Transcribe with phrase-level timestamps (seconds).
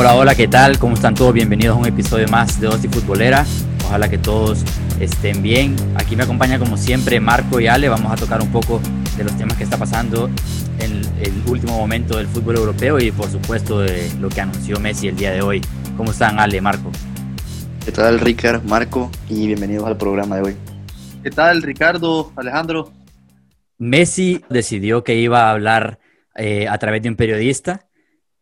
[0.00, 0.78] Hola, hola, ¿qué tal?
[0.78, 1.34] ¿Cómo están todos?
[1.34, 3.44] Bienvenidos a un episodio más de Dosis Futbolera.
[3.84, 4.62] Ojalá que todos
[5.00, 5.74] estén bien.
[5.96, 7.88] Aquí me acompaña como siempre Marco y Ale.
[7.88, 8.80] Vamos a tocar un poco
[9.16, 10.30] de los temas que está pasando
[10.78, 15.08] en el último momento del fútbol europeo y por supuesto de lo que anunció Messi
[15.08, 15.62] el día de hoy.
[15.96, 16.92] ¿Cómo están Ale, Marco?
[17.84, 19.10] ¿Qué tal Ricard, Marco?
[19.28, 20.56] Y bienvenidos al programa de hoy.
[21.24, 22.92] ¿Qué tal Ricardo, Alejandro?
[23.78, 25.98] Messi decidió que iba a hablar
[26.36, 27.87] eh, a través de un periodista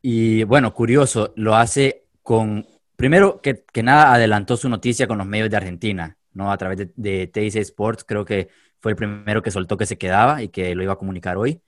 [0.09, 5.51] y bueno, curioso, lo hace con, primero que, nada, adelantó su noticia con los medios
[5.51, 6.53] de Argentina, ¿no?
[6.53, 8.49] A través de, de TIC Sports, creo que
[8.79, 11.61] fue el primero que soltó que se quedaba y que lo iba a comunicar hoy.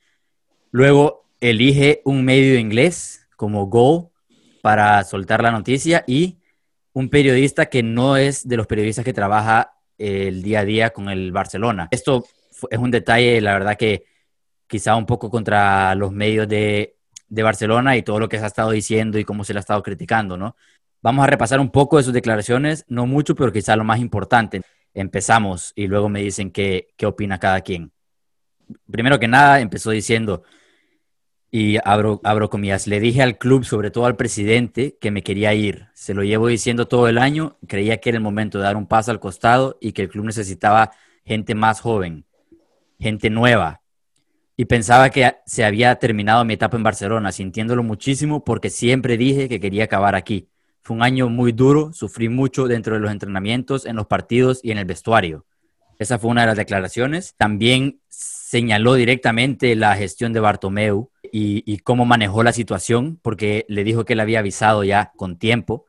[0.71, 4.13] Luego elige un medio inglés como Go
[4.63, 6.39] para soltar la noticia y
[6.93, 11.09] un periodista que no es de los periodistas que trabaja el día a día con
[11.09, 11.89] el Barcelona.
[11.91, 12.25] Esto
[12.71, 14.05] es un detalle, la verdad que
[14.69, 16.98] quizá un poco contra los medios de
[17.29, 19.61] de Barcelona y todo lo que se ha estado diciendo y cómo se le ha
[19.61, 20.57] estado criticando, ¿no?
[21.03, 24.63] Vamos a repasar un poco de sus declaraciones, no mucho, pero quizá lo más importante.
[24.95, 27.93] Empezamos y luego me dicen qué, qué opina cada quien.
[28.91, 30.43] Primero que nada, empezó diciendo,
[31.51, 35.55] y abro, abro comillas, le dije al club, sobre todo al presidente, que me quería
[35.55, 35.89] ir.
[35.95, 38.87] Se lo llevo diciendo todo el año, creía que era el momento de dar un
[38.87, 40.91] paso al costado y que el club necesitaba
[41.25, 42.27] gente más joven,
[42.99, 43.83] gente nueva,
[44.61, 49.49] y pensaba que se había terminado mi etapa en Barcelona, sintiéndolo muchísimo porque siempre dije
[49.49, 50.49] que quería acabar aquí.
[50.83, 54.73] Fue un año muy duro, sufrí mucho dentro de los entrenamientos, en los partidos y
[54.73, 55.47] en el vestuario.
[56.01, 57.35] Esa fue una de las declaraciones.
[57.37, 63.85] También señaló directamente la gestión de Bartomeu y, y cómo manejó la situación, porque le
[63.85, 65.87] dijo que le había avisado ya con tiempo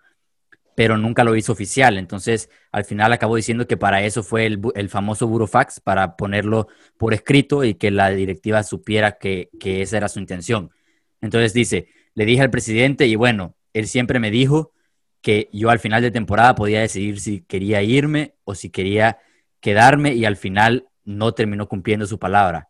[0.79, 1.97] pero nunca lo hizo oficial.
[1.97, 7.13] Entonces, al final acabó diciendo que para eso fue el, famoso burofax, para ponerlo por
[7.13, 10.71] escrito y que la directiva supiera que, que esa era su intención.
[11.19, 14.71] Entonces dice, le dije al presidente y bueno, él siempre me dijo
[15.19, 19.17] que yo al final de temporada podía decidir si quería irme o si quería
[19.59, 22.69] quedarme y al final no terminó cumpliendo su palabra.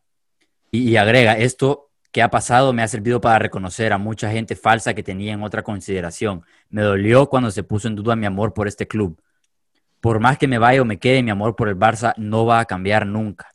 [0.72, 4.94] Y agrega, esto que ha pasado me ha servido para reconocer a mucha gente falsa
[4.94, 6.44] que tenía en otra consideración.
[6.70, 9.22] Me dolió cuando se puso en duda mi amor por este club.
[10.02, 12.60] Por más que me vaya o me quede, mi amor por el Barça no va
[12.60, 13.52] a cambiar nunca.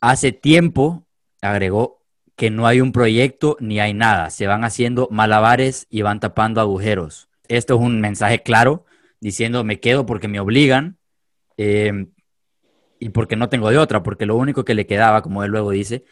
[0.00, 1.06] Hace tiempo,
[1.40, 1.98] agregó,
[2.36, 4.30] que no hay un proyecto ni hay nada.
[4.30, 7.28] Se van haciendo malabares y van tapando agujeros.
[7.48, 8.84] Esto es un mensaje claro
[9.20, 10.98] diciendo me quedo porque me obligan
[11.56, 12.06] eh,
[13.00, 15.70] y porque no tengo de otra, porque lo único que le quedaba, como él luego
[15.70, 16.04] dice,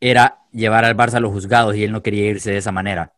[0.00, 3.14] era llevar al Barça a los juzgados y él no quería irse de esa manera.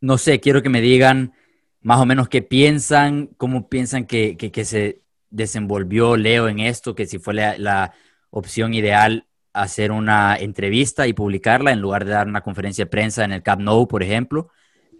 [0.00, 1.34] No sé, quiero que me digan
[1.82, 7.18] más o menos qué piensan, cómo piensan que, se desenvolvió Leo en esto, que si
[7.18, 7.92] fue la,
[8.32, 13.24] opción ideal hacer una entrevista y publicarla en lugar de dar una conferencia de prensa
[13.24, 14.50] en el Camp Nou, por ejemplo.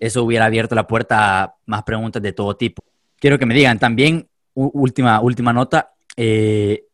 [0.00, 2.82] Eso hubiera abierto la puerta a más preguntas de todo tipo.
[3.20, 6.86] Quiero que me digan también, última, última nota, eh,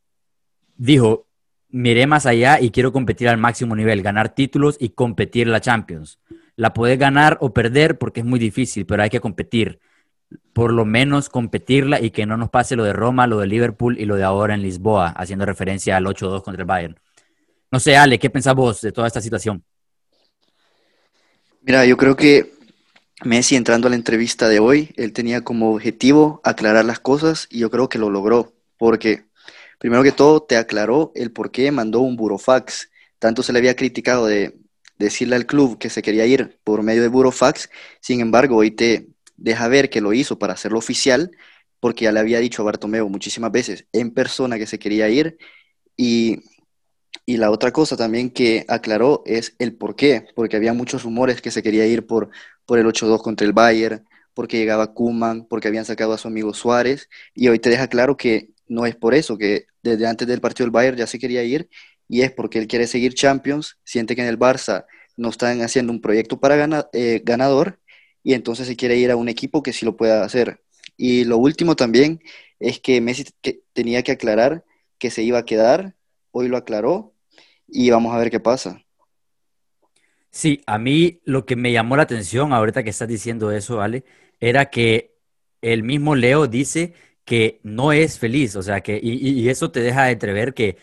[0.76, 1.26] dijo,
[1.68, 6.18] miré más allá y quiero competir al máximo nivel, ganar títulos y competir la Champions.
[6.56, 9.78] La puedes ganar o perder porque es muy difícil, pero hay que competir.
[10.53, 13.99] Por lo menos competirla y que no nos pase lo de Roma, lo de Liverpool
[14.00, 16.99] y lo de ahora en Lisboa, haciendo referencia al 8-2 contra el Bayern.
[17.71, 19.62] No sé, Ale, ¿qué pensás vos de toda esta situación?
[21.62, 22.53] Mira, yo creo que
[23.25, 27.61] Messi entrando a la entrevista de hoy, él tenía como objetivo aclarar las cosas y
[27.61, 29.27] yo creo que lo logró, porque
[29.78, 32.91] Primero que todo, te aclaró el por qué mandó un burofax.
[33.19, 34.59] Tanto se le había criticado de
[34.99, 37.71] decirle al club que se quería ir por medio de burofax,
[38.01, 41.31] sin embargo, hoy te deja ver que lo hizo para hacerlo oficial,
[41.81, 45.39] porque ya le había dicho a Bartomeu muchísimas veces en persona que se quería ir.
[45.97, 46.41] Y,
[47.27, 51.41] y la otra cosa también que aclaró es el por qué, porque había muchos rumores
[51.43, 52.31] que se quería ir por,
[52.65, 56.55] por el 8-2 contra el Bayern, porque llegaba Kuman, porque habían sacado a su amigo
[56.55, 60.41] Suárez, y hoy te deja claro que no es por eso, que desde antes del
[60.41, 61.69] partido del Bayern ya se quería ir
[62.09, 64.87] y es porque él quiere seguir Champions, siente que en el Barça
[65.17, 67.80] no están haciendo un proyecto para eh, ganador
[68.22, 70.60] y entonces se quiere ir a un equipo que sí lo pueda hacer.
[70.97, 72.21] Y lo último también
[72.59, 73.25] es que Messi
[73.72, 74.65] tenía que aclarar
[74.98, 75.95] que se iba a quedar,
[76.30, 77.15] hoy lo aclaró
[77.69, 78.83] y vamos a ver qué pasa.
[80.30, 84.04] Sí, a mí lo que me llamó la atención ahorita que estás diciendo eso, Ale,
[84.39, 85.15] era que
[85.63, 86.95] el mismo Leo dice
[87.25, 90.77] que no es feliz, o sea, que, y, eso te deja entrever que,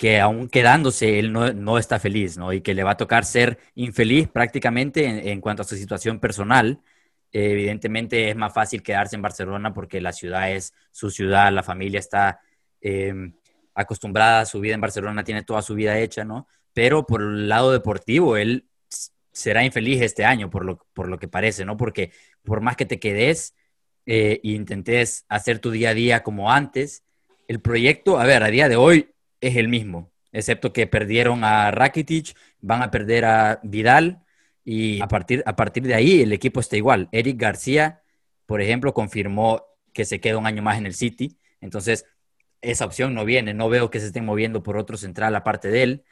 [0.00, 2.54] que aún quedándose, él no, está feliz, ¿no?
[2.54, 6.80] Y que le va a tocar ser infeliz prácticamente en, cuanto a su situación personal.
[7.32, 12.00] evidentemente es más fácil quedarse en Barcelona porque la ciudad es su ciudad, la familia
[12.00, 12.40] está
[12.80, 13.34] em,
[13.74, 16.48] acostumbrada a su vida en Barcelona, tiene toda su vida hecha, ¿no?
[16.72, 18.70] Pero por el lado deportivo, él
[19.32, 21.76] será infeliz este año, por lo, por lo que parece, ¿no?
[21.76, 22.10] Porque
[22.42, 23.54] por más que te quedes
[24.06, 27.04] e intentes hacer tu día a día como antes,
[27.48, 29.09] el proyecto, a ver, a día de hoy
[29.40, 34.24] es el mismo, excepto que perdieron a Rakitic, van a perder a Vidal
[34.64, 37.08] y a partir, a partir de ahí el equipo está igual.
[37.12, 38.02] Eric García,
[38.46, 42.06] por ejemplo, confirmó que se queda un año más en el City, entonces
[42.62, 45.82] esa opción no viene, no veo que se estén moviendo por otro central aparte de
[45.82, 46.04] él.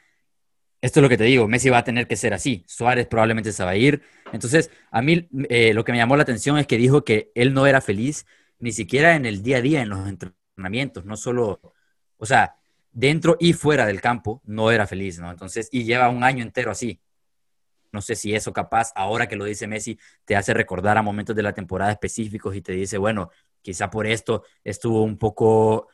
[0.81, 3.51] Esto es lo que te digo, Messi va a tener que ser así, Suárez probablemente
[3.51, 4.01] se va a ir.
[4.31, 7.53] Entonces, a mí eh, lo que me llamó la atención es que dijo que él
[7.53, 8.25] no era feliz
[8.59, 11.61] ni siquiera en el día a día, en los entrenamientos, no solo,
[12.17, 12.58] o sea,
[12.91, 15.29] dentro y fuera del campo, no era feliz, ¿no?
[15.31, 16.99] Entonces, y lleva un año entero así.
[17.91, 21.35] No sé si eso capaz, ahora que lo dice Messi, te hace recordar a momentos
[21.35, 23.31] de la temporada específicos y te dice, bueno,
[23.61, 25.87] quizá por esto estuvo un poco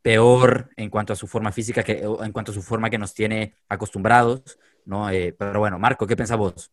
[0.00, 3.14] peor en cuanto a su forma física, que, en cuanto a su forma que nos
[3.14, 5.08] tiene acostumbrados, ¿no?
[5.10, 6.70] Eh, pero bueno, Marco, ¿qué pensás vos?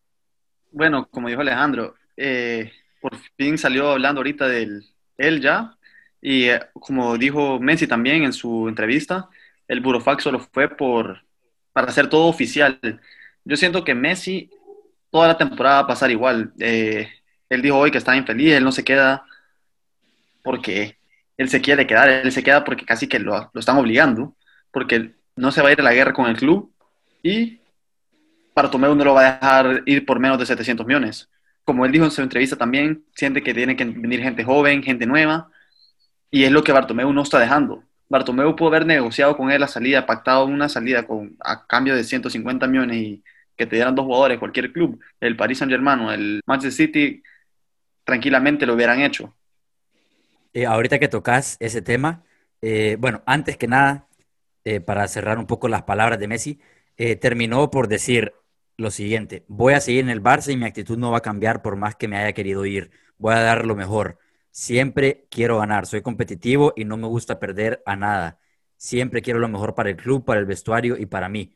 [0.71, 4.85] Bueno, como dijo Alejandro, eh, por fin salió hablando ahorita del
[5.17, 5.77] él ya,
[6.21, 9.29] y eh, como dijo Messi también en su entrevista,
[9.71, 11.23] el Burofax solo fue por,
[11.71, 12.77] para hacer todo oficial.
[13.45, 14.49] Yo siento que Messi
[15.09, 16.51] toda la temporada va a pasar igual.
[16.57, 19.23] él dijo hoy que está infeliz, él no se queda
[20.43, 20.97] porque
[21.37, 24.35] él se quiere quedar, él se queda porque casi que lo, lo están obligando,
[24.71, 26.69] porque no se va a ir a la guerra con el club
[27.23, 27.61] y
[28.53, 31.29] Bartomeu no lo va a dejar ir por menos de 700 millones.
[31.63, 35.05] Como él dijo en su entrevista también, siente que tiene que venir gente joven, gente
[35.05, 35.49] nueva,
[36.29, 37.85] y es lo que Bartomeu no está dejando.
[38.11, 42.03] Bartomeu pudo haber negociado con él la salida, pactado una salida con, a cambio de
[42.03, 43.23] 150 millones y
[43.55, 47.23] que te dieran dos jugadores, cualquier club, el Paris Saint Germain o el Manchester City,
[48.03, 49.33] tranquilamente lo hubieran hecho.
[50.53, 52.23] Eh, ahorita que tocas ese tema,
[52.61, 54.09] eh, bueno, antes que nada,
[54.65, 56.59] eh, para cerrar un poco las palabras de Messi,
[57.19, 58.31] terminó por decir
[58.77, 61.63] lo siguiente, voy a seguir en el Barça y mi actitud no va a cambiar
[61.63, 64.19] por más que me haya querido ir, voy a dar lo mejor,
[64.51, 68.39] siempre quiero ganar, soy competitivo y no me gusta perder a nada,
[68.77, 71.55] siempre quiero lo mejor para el club, para el vestuario y para mí.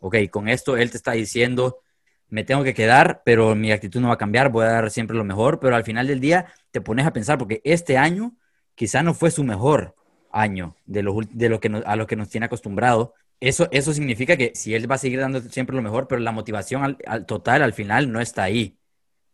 [0.00, 1.82] Ok, con esto él te está diciendo
[2.30, 5.16] me tengo que quedar, pero mi actitud no va a cambiar, voy a dar siempre
[5.16, 8.36] lo mejor, pero al final del día te pones a pensar, porque este año
[8.74, 9.94] quizá no fue su mejor
[10.30, 13.14] año de lo, de lo que a lo que nos tiene acostumbrado.
[13.40, 16.32] Eso, eso significa que si él va a seguir dando siempre lo mejor, pero la
[16.32, 18.78] motivación al, total al final no está ahí,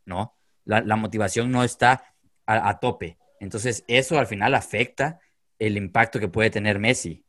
[0.05, 0.37] ¿no?
[0.65, 2.14] La, motivación no está
[2.47, 3.19] a, tope.
[3.41, 5.21] Entonces, eso al final afecta
[5.59, 7.25] el impacto que puede tener Messi.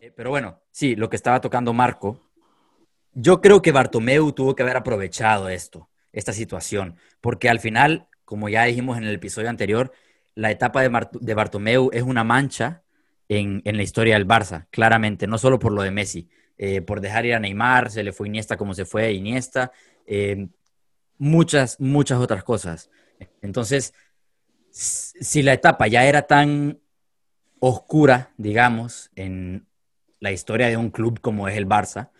[0.00, 2.20] Eh, pero bueno, sí, lo que estaba tocando Marco
[3.12, 8.48] yo creo que Bartomeu tuvo que haber aprovechado esto, esta situación, porque al final, como
[8.48, 9.92] ya dijimos en el episodio anterior,
[10.34, 12.82] la etapa de, de Bartomeu es una mancha
[13.28, 16.28] en, la historia del Barça, claramente, no solo por lo de Messi,
[16.58, 19.72] eh, por dejar ir a Neymar, se le fue Iniesta como se fue Iniesta,
[20.06, 20.48] eh,
[21.18, 22.90] muchas, muchas otras cosas.
[23.42, 23.94] Entonces,
[24.70, 26.80] si la etapa ya era tan
[27.58, 29.66] oscura, digamos, en
[30.20, 32.10] la historia de un club como es el Barça,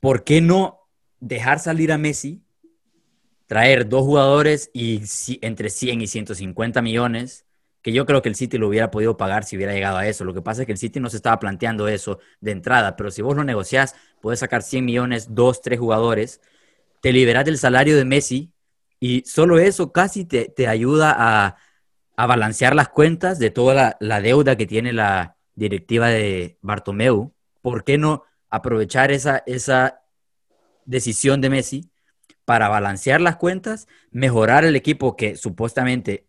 [0.00, 0.80] ¿por qué no
[1.20, 2.42] dejar salir a Messi,
[3.46, 5.02] traer dos jugadores y
[5.42, 7.46] entre 100 y 150 millones,
[7.82, 10.24] que yo creo que el City lo hubiera podido pagar si hubiera llegado a eso.
[10.24, 13.10] Lo que pasa es que el City no se estaba planteando eso de entrada, pero
[13.10, 16.40] si vos lo negociás, puedes sacar 100 millones, dos, tres jugadores,
[17.02, 18.53] te liberás del salario de Messi
[19.06, 21.14] y solo eso casi te, ayuda
[22.16, 27.34] a, balancear las cuentas de toda la, deuda que tiene la directiva de Bartomeu.
[27.60, 28.24] ¿Por qué no?
[28.48, 30.00] aprovechar esa, esa
[30.86, 31.90] decisión de Messi
[32.46, 36.26] para balancear las cuentas, mejorar el equipo que supuestamente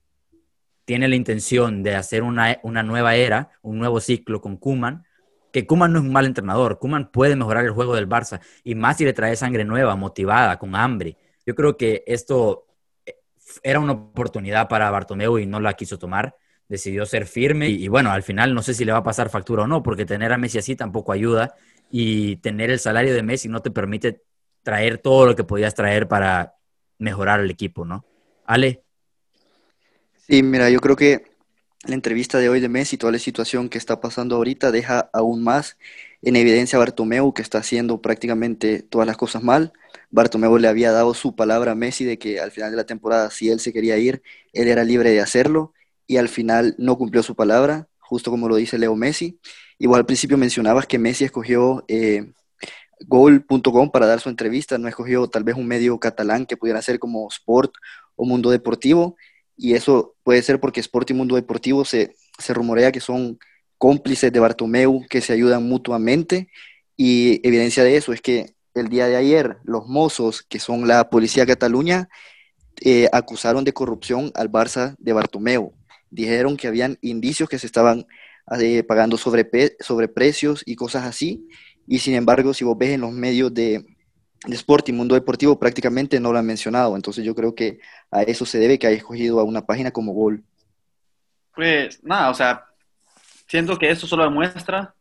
[0.84, 5.06] tiene la intención de hacer una, nueva era, un nuevo ciclo con Kuman,
[5.54, 8.76] que Kuman no es un mal entrenador, Kuman puede mejorar el juego del Barça y
[8.76, 11.16] más si le trae sangre nueva, motivada, con hambre.
[11.46, 12.68] Yo creo que esto
[13.06, 13.18] eh,
[13.64, 16.36] era una oportunidad para Bartomeu y no la quiso tomar.
[16.68, 19.30] Decidió ser firme y, y bueno, al final no sé si le va a pasar
[19.30, 21.56] factura o no, porque tener a Messi así tampoco ayuda
[21.92, 24.24] y tener el salario de Messi no te permite
[24.64, 26.56] traer todo lo que podías traer para
[26.98, 28.04] mejorar el equipo, ¿no?
[28.46, 28.84] Ale.
[30.18, 31.35] Sí, mira, yo creo que
[31.88, 35.44] la entrevista de hoy de Messi, toda la situación que está pasando ahorita, deja aún
[35.44, 35.78] más
[36.22, 39.74] en evidencia a Bartomeu, que está haciendo prácticamente todas las cosas mal.
[40.10, 43.30] Bartomeu le había dado su palabra a Messi de que al final de la temporada,
[43.30, 44.24] si él se quería ir,
[44.54, 45.74] él era libre de hacerlo,
[46.08, 49.40] y al final no cumplió su palabra, justo como lo dice Leo Messi.
[49.78, 52.32] Igual al principio mencionabas que Messi escogió eh,
[53.08, 57.00] Goal.com para dar su entrevista, no escogió tal vez un medio catalán que pudiera ser
[57.00, 57.74] como Sport
[58.16, 59.18] o Mundo Deportivo,
[59.58, 63.40] y eso puede ser porque Sport y Mundo Deportivo se, se rumorea que son
[63.78, 66.50] cómplices de Bartomeu, que se ayudan mutuamente,
[66.98, 71.10] y evidencia de eso es que el día de ayer, los mozos, que son la
[71.10, 72.10] policía de Cataluña,
[72.82, 75.74] eh, acusaron de corrupción al Barça de Bartomeu.
[76.10, 78.06] Dijeron que habían indicios que se estaban
[78.60, 81.48] eh, pagando sobre, precios y cosas así.
[81.88, 83.86] Y sin embargo, si vos ves en los medios de,
[84.48, 86.96] de sport y mundo deportivo, prácticamente no lo han mencionado.
[86.96, 87.80] Entonces yo creo que
[88.12, 90.44] a eso se debe que haya escogido a una página como Gol.
[91.54, 92.66] Pues nada, o sea,
[93.48, 94.94] siento que eso solo demuestra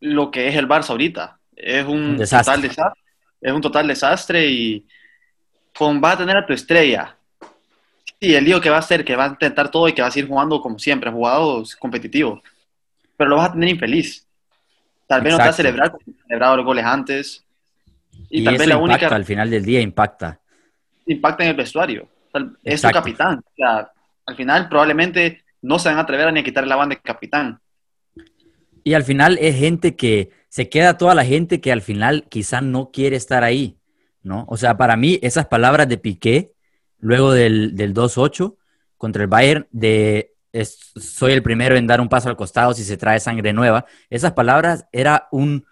[0.00, 1.38] lo que es el Barça ahorita.
[1.56, 3.00] Es un total desastre.
[3.40, 4.86] Es un total desastre y
[5.76, 7.16] con, vas a tener a tu estrella.
[8.20, 10.08] Sí, el lío que va a hacer, que va a intentar todo y que va
[10.08, 12.42] a seguir jugando como siempre, jugados competitivos.
[13.16, 14.26] Pero lo vas a tener infeliz.
[15.06, 15.92] Tal vez no te va a celebrar
[16.26, 17.44] celebrado los goles antes.
[18.30, 19.08] Y, tal vez la única.
[19.08, 20.40] Al final del día impacta.
[21.06, 22.08] Impacta en el vestuario.
[22.62, 23.38] Es tu capitán.
[23.44, 23.90] O sea,
[24.26, 27.02] al final probablemente no se van a atrever a ni a quitar la banda de
[27.02, 27.60] capitán.
[28.84, 32.60] Y al final es gente que se queda toda la gente que al final quizá
[32.60, 33.78] no quiere estar ahí,
[34.22, 34.46] ¿no?
[34.48, 36.54] O sea, para mí esas palabras de Piqué,
[36.98, 38.56] luego del, del 2-8
[38.96, 40.34] contra el Bayern, de
[40.96, 44.32] soy el primero en dar un paso al costado si se trae sangre nueva, esas
[44.32, 45.66] palabras era un,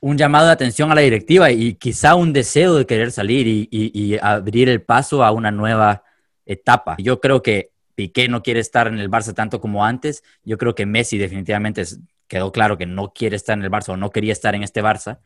[0.00, 4.18] un llamado de atención a la directiva y quizá un deseo de querer salir y,
[4.20, 6.04] abrir el paso a una nueva
[6.46, 6.96] etapa.
[6.98, 10.22] Yo creo que Piqué no quiere estar en el Barça tanto como antes.
[10.44, 11.82] Yo creo que Messi definitivamente
[12.28, 14.82] quedó claro que no quiere estar en el Barça o no quería estar en este
[14.82, 15.18] Barça.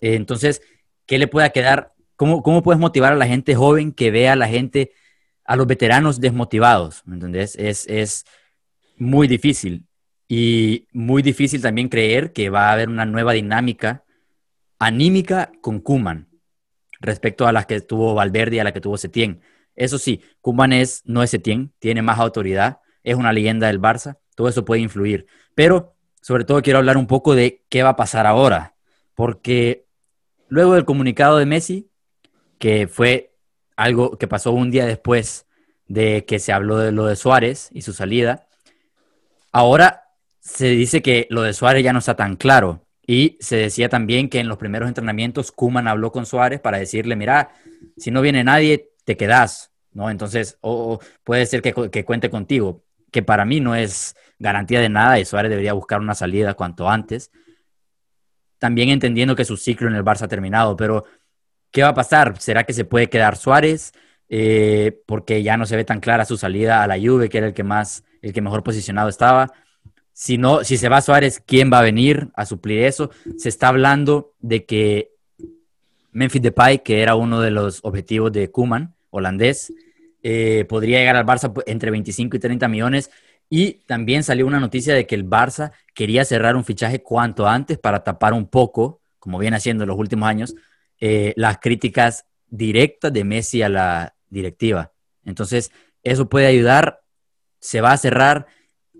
[0.00, 0.62] Eh, entonces,
[1.06, 1.92] ¿qué le pueda quedar?
[2.16, 4.92] ¿Cómo, ¿Cómo puedes motivar a la gente joven que vea a la gente,
[5.44, 7.02] a los veteranos desmotivados?
[7.04, 7.18] ¿Me?
[7.42, 8.24] Es, es
[8.96, 9.84] muy difícil.
[10.26, 14.03] Y muy difícil también creer que va a haber una nueva dinámica
[14.78, 16.28] anímica con Kuman
[17.00, 19.42] respecto a las que tuvo Valverde y a la que tuvo Setién.
[19.74, 24.18] Eso sí, Kuman es, no es Etienne, tiene más autoridad, es una leyenda del Barça,
[24.34, 25.26] todo eso puede influir.
[25.54, 28.74] Pero sobre todo quiero hablar un poco de qué va a pasar ahora,
[29.14, 29.86] porque
[30.48, 31.90] luego del comunicado de Messi,
[32.58, 33.34] que fue
[33.76, 35.46] algo que pasó un día después
[35.86, 38.46] de que se habló de lo de Suárez y su salida,
[39.52, 40.04] ahora
[40.40, 42.83] se dice que lo de Suárez ya no está tan claro.
[43.06, 47.16] Y se decía también que en los primeros entrenamientos Kuman habló con Suárez para decirle,
[47.16, 47.50] mira,
[47.96, 50.10] si no viene nadie, te quedas, ¿no?
[50.10, 55.18] Entonces, o, puede ser que, cuente contigo, que para mí no es garantía de nada
[55.18, 57.30] y Suárez debería buscar una salida cuanto antes.
[58.58, 61.04] También entendiendo que su ciclo en el Barça ha terminado, pero
[61.70, 62.40] ¿qué va a pasar?
[62.40, 63.92] ¿Será que se puede quedar Suárez?
[64.30, 67.48] Eh, porque ya no se ve tan clara su salida a la Juve, que era
[67.48, 69.52] el que más, el que mejor posicionado estaba.
[70.14, 73.10] Si no, si se va Suárez, ¿quién va a venir a suplir eso?
[73.36, 75.10] Se está hablando de que
[76.12, 79.72] Memphis Depay, que era uno de los objetivos de Kuman, holandés,
[80.22, 83.10] eh, podría llegar al Barça entre 25 y 30 millones.
[83.50, 87.78] Y también salió una noticia de que el Barça quería cerrar un fichaje cuanto antes
[87.78, 90.54] para tapar un poco, como viene haciendo en los últimos años,
[91.00, 94.92] eh, las críticas directas de Messi a la directiva.
[95.24, 95.72] Entonces,
[96.04, 97.02] eso puede ayudar,
[97.58, 98.46] se va a cerrar.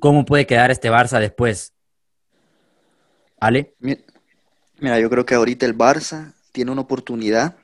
[0.04, 1.72] ¿Cómo puede quedar este Barça después?
[3.40, 3.74] ¿Ale?
[3.78, 7.56] Mira, yo creo que ahorita el Barça tiene una oportunidad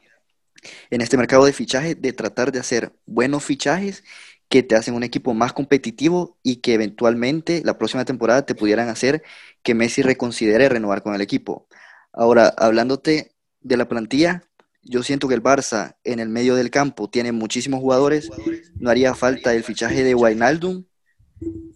[0.89, 4.05] en este mercado de fichajes de tratar de hacer buenos fichajes
[4.49, 8.89] que te hacen un equipo más competitivo y que eventualmente la próxima temporada te pudieran
[8.89, 9.23] hacer
[9.63, 11.69] que Messi reconsidere renovar con el equipo.
[12.11, 14.45] Ahora, hablándote de la plantilla,
[14.81, 18.31] yo siento que el Barça en el medio del campo tiene muchísimos jugadores,
[18.77, 20.85] no haría falta el fichaje de Wijnaldum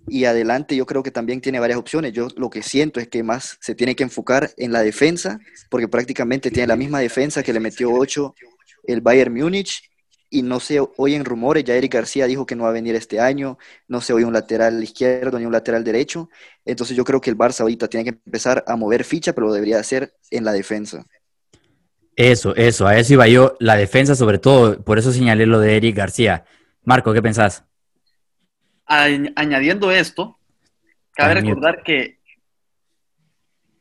[0.07, 2.13] y adelante yo creo que también tiene varias opciones.
[2.13, 5.89] Yo lo que siento es que más se tiene que enfocar en la defensa, porque
[5.89, 8.35] prácticamente tiene la misma defensa que le metió 8
[8.87, 9.91] el Bayern Múnich.
[10.31, 13.21] Y no se oyen rumores, ya Eric García dijo que no va a venir este
[13.21, 13.57] año,
[13.87, 16.29] no se oye un lateral izquierdo ni un lateral derecho.
[16.65, 19.53] Entonces yo creo que el Barça ahorita tiene que empezar a mover ficha, pero lo
[19.53, 21.07] debería hacer en la defensa.
[22.17, 25.77] Eso, eso, a eso iba yo, la defensa sobre todo, por eso señalé lo de
[25.77, 26.45] Eric García.
[26.83, 27.65] Marco, ¿qué pensás?
[28.87, 30.39] Añadiendo esto,
[31.13, 32.19] cabe recordar que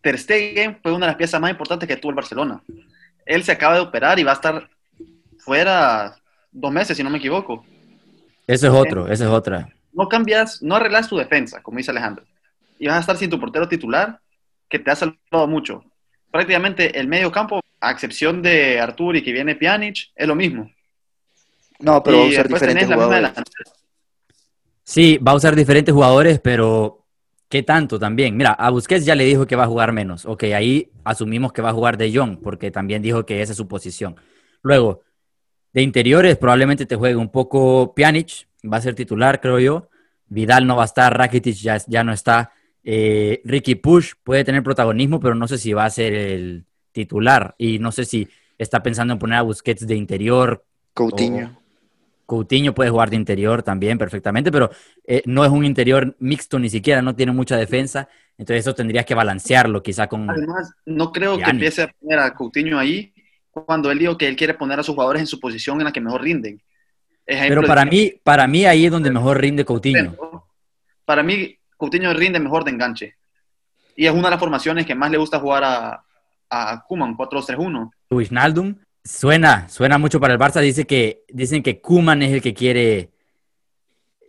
[0.01, 2.62] Ter Stegen fue una de las piezas más importantes que tuvo el Barcelona.
[3.25, 4.69] Él se acaba de operar y va a estar
[5.39, 6.15] fuera
[6.51, 7.65] dos meses, si no me equivoco.
[8.45, 9.69] Eso es otro, esa es otra.
[9.93, 12.25] No cambias, no arreglas tu defensa, como dice Alejandro.
[12.79, 14.19] Y vas a estar sin tu portero titular,
[14.67, 15.86] que te ha salvado mucho.
[16.31, 20.69] Prácticamente el medio campo, a excepción de Artur y que viene Pjanic, es lo mismo.
[21.79, 23.31] No, pero va a diferentes jugadores.
[24.84, 27.06] Sí, va a usar diferentes jugadores, pero
[27.50, 28.36] ¿qué tanto también?
[28.36, 30.25] Mira, a Busquets ya le dijo que va a jugar menos.
[30.25, 33.58] Ok, ahí asumimos que va a jugar de Jong, porque también dijo que esa es
[33.58, 34.16] su posición.
[34.62, 35.02] Luego,
[35.72, 39.90] de interiores probablemente te juegue un poco Pjanic, va a ser titular, creo yo.
[40.28, 42.52] Vidal no va a estar, Rakitic ya, ya no está.
[42.84, 47.56] Eh, Ricky Push puede tener protagonismo, pero no sé si va a ser el titular.
[47.58, 50.66] Y no sé si está pensando en poner a Busquets de interior.
[50.94, 51.62] Coutinho.
[52.34, 54.72] Coutinho puede jugar de interior también perfectamente, pero
[55.06, 58.10] eh, no es un interior mixto ni siquiera, no tiene mucha defensa.
[58.40, 60.28] Entonces eso tendrías que balancearlo quizá con...
[60.28, 63.13] Además, no creo que empiece a poner a Coutinho ahí
[63.52, 65.92] cuando él dijo que él quiere poner a sus jugadores en su posición en la
[65.92, 66.60] que mejor rinden.
[67.24, 70.16] pero para mí, para mí ahí es donde mejor rinde Coutinho.
[71.06, 73.16] Para mí, Coutinho rinde mejor de enganche.
[73.96, 76.04] Y es una de las formaciones que más le gusta jugar a,
[76.50, 77.92] a Kuman, 4-2-3-1.
[78.10, 80.62] Wijnaldum suena, suena mucho para el Barça.
[80.62, 83.13] Dice que, dicen que Kuman es el que quiere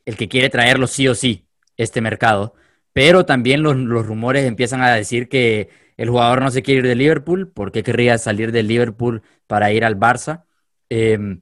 [0.04, 2.54] el que quiere traerlo sí o sí, este mercado.
[2.92, 3.76] Pero también los,
[4.06, 7.50] rumores empiezan a decir que el jugador no se quiere ir de Liverpool.
[7.50, 10.44] ¿Por qué querría salir de Liverpool para ir al Barça?
[10.88, 11.40] Em,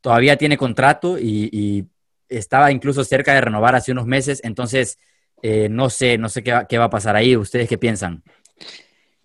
[0.00, 1.88] todavía tiene contrato y,
[2.28, 4.40] estaba incluso cerca de renovar hace unos meses.
[4.42, 4.98] Entonces,
[5.42, 7.36] eh, no sé, no sé qué va, qué va, a pasar ahí.
[7.36, 8.22] ¿Ustedes qué piensan?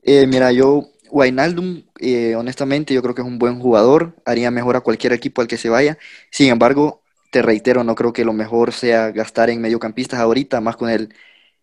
[0.03, 4.15] Eh, mira, yo, Wijnaldum, eh, honestamente, yo creo que es un buen jugador.
[4.25, 5.97] Haría mejor a cualquier equipo al que se vaya.
[6.31, 10.75] Sin embargo, te reitero, no creo que lo mejor sea gastar en mediocampistas ahorita, más
[10.75, 11.13] con el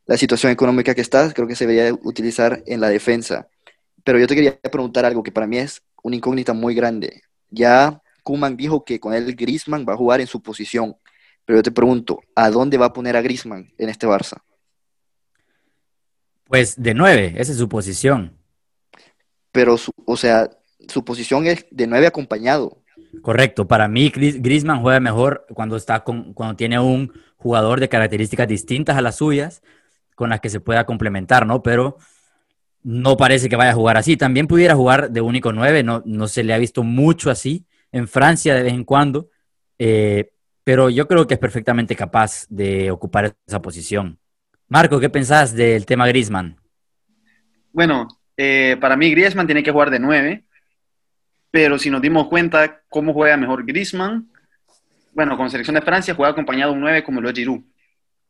[0.06, 3.48] la situación económica que estás, creo que se debería utilizar en la defensa.
[4.04, 7.22] Pero yo te quería preguntar algo que para mí es una incógnita muy grande.
[7.50, 10.96] Ya Kuman dijo que con él Grisman va a jugar en su posición.
[11.46, 14.42] Pero yo te pregunto, ¿a dónde va a poner a Grisman en este Barça?
[16.44, 18.36] Pues de nueve, esa es su posición.
[19.54, 20.50] Pero, o sea,
[20.88, 22.82] su posición es de nueve acompañado.
[23.22, 28.48] Correcto, para mí Grisman juega mejor cuando está con, cuando tiene un jugador de características
[28.48, 29.62] distintas a las suyas
[30.16, 31.62] con las que se pueda complementar, ¿no?
[31.62, 31.98] Pero
[32.82, 34.16] no parece que vaya a jugar así.
[34.16, 37.64] También pudiera jugar de único nueve, no, no se le ha visto mucho así.
[37.92, 39.30] En Francia de vez en cuando,
[39.78, 40.32] eh,
[40.64, 44.18] pero yo creo que es perfectamente capaz de ocupar esa posición.
[44.66, 46.56] Marco, ¿qué pensás del tema Griezmann?
[47.72, 50.44] Bueno, eh, para mí Griezmann tiene que jugar de nueve,
[51.50, 54.28] pero si nos dimos cuenta cómo juega mejor Griezmann,
[55.12, 57.62] bueno, con selección de Francia juega acompañado de un nueve como lo es Giroud.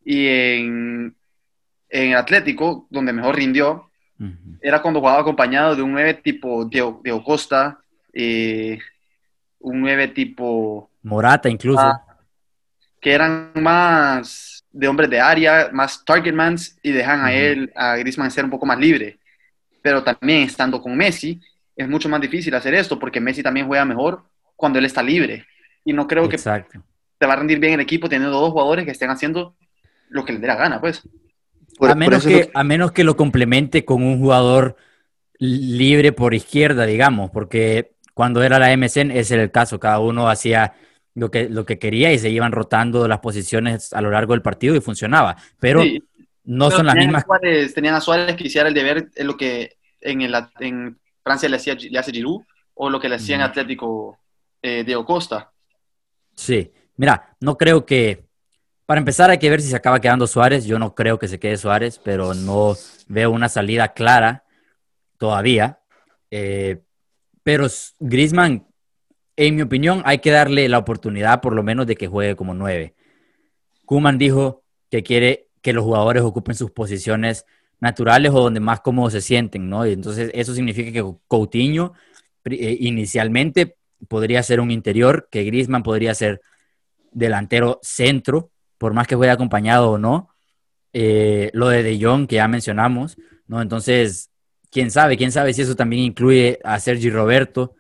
[0.05, 1.17] Y en
[1.95, 3.89] en el Atlético, donde mejor rindió,
[4.61, 7.79] era cuando jugaba acompañado de un 9 tipo Diego, Costa,
[8.13, 8.81] eh,
[9.61, 10.91] un 9 tipo...
[11.05, 11.81] Morata incluso.
[11.81, 12.05] Ah,
[13.01, 18.31] que eran más de hombres de área, más targetmans y dejan a él, a Griezmann,
[18.33, 19.19] ser un poco más libre.
[19.85, 21.39] Pero también estando con Messi,
[21.77, 24.23] es mucho más difícil hacer esto porque Messi también juega mejor
[24.57, 25.45] cuando él está libre.
[25.85, 28.93] Y no creo que te va a rendir bien el equipo teniendo dos jugadores que
[28.93, 29.55] estén haciendo
[30.09, 31.03] lo que les dé la gana, pues.
[31.81, 34.77] A, menos que, a menos que lo complemente con un jugador
[35.39, 40.31] libre por izquierda, digamos, porque cuando era la MSN ese era el caso, cada uno
[40.31, 40.73] hacía
[41.15, 44.41] lo que, lo que quería y se iban rotando las posiciones a lo largo del
[44.41, 45.83] partido y funcionaba, pero
[46.45, 47.25] no son las mismas.
[47.75, 51.57] tenían a Suárez que hiciera el deber en lo que en, el, en Francia le,
[51.57, 52.43] hacía, le hace Giroud
[52.75, 54.19] o lo que le hacía en Atlético
[54.63, 55.51] eh, Diego Costa.
[56.35, 58.25] Sí, mira, no creo que
[58.87, 60.67] para empezar, hay que ver si se acaba quedando Suárez.
[60.67, 62.75] Yo no creo que se quede Suárez, pero no
[63.09, 64.45] veo una salida clara
[65.17, 65.81] todavía.
[66.31, 66.83] Eh,
[67.43, 67.67] pero
[67.99, 68.67] Grisman,
[69.37, 72.53] en mi opinión, hay que darle la oportunidad por lo menos de que juegue como
[72.53, 72.95] nueve.
[73.87, 77.47] Kuman dijo que quiere que los jugadores ocupen sus posiciones
[77.81, 79.87] naturales o donde más cómodos se sienten, ¿no?
[79.87, 81.95] Y entonces eso significa que Coutinho
[82.45, 86.43] eh, inicialmente podría ser un interior, que Grisman podría ser
[87.13, 90.29] delantero centro por más que juegue acompañado o no.
[90.93, 93.63] Eh, lo de De Jong que ya mencionamos, ¿no?
[93.63, 94.31] Entonces,
[94.71, 97.75] quién sabe, quién sabe si eso también incluye a Sergi Roberto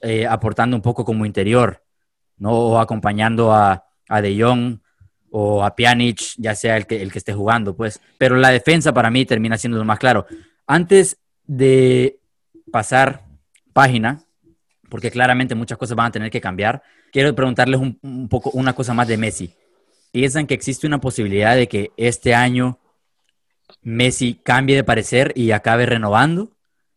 [0.00, 1.84] eh, aportando un poco como interior,
[2.38, 2.52] ¿no?
[2.52, 4.78] O acompañando a, a De Jong
[5.30, 8.00] o a Pjanic, ya sea el que, el que esté jugando, pues.
[8.18, 10.26] Pero la defensa para mí termina siendo lo más claro.
[10.66, 12.18] Antes de
[12.70, 13.24] pasar
[13.72, 14.20] página,
[14.88, 18.94] porque claramente muchas cosas van a tener que cambiar, quiero preguntarles un, poco una cosa
[18.94, 19.54] más de Messi
[20.16, 22.78] piensan que existe una posibilidad de que este año
[23.82, 26.56] Messi cambie de parecer y acabe renovando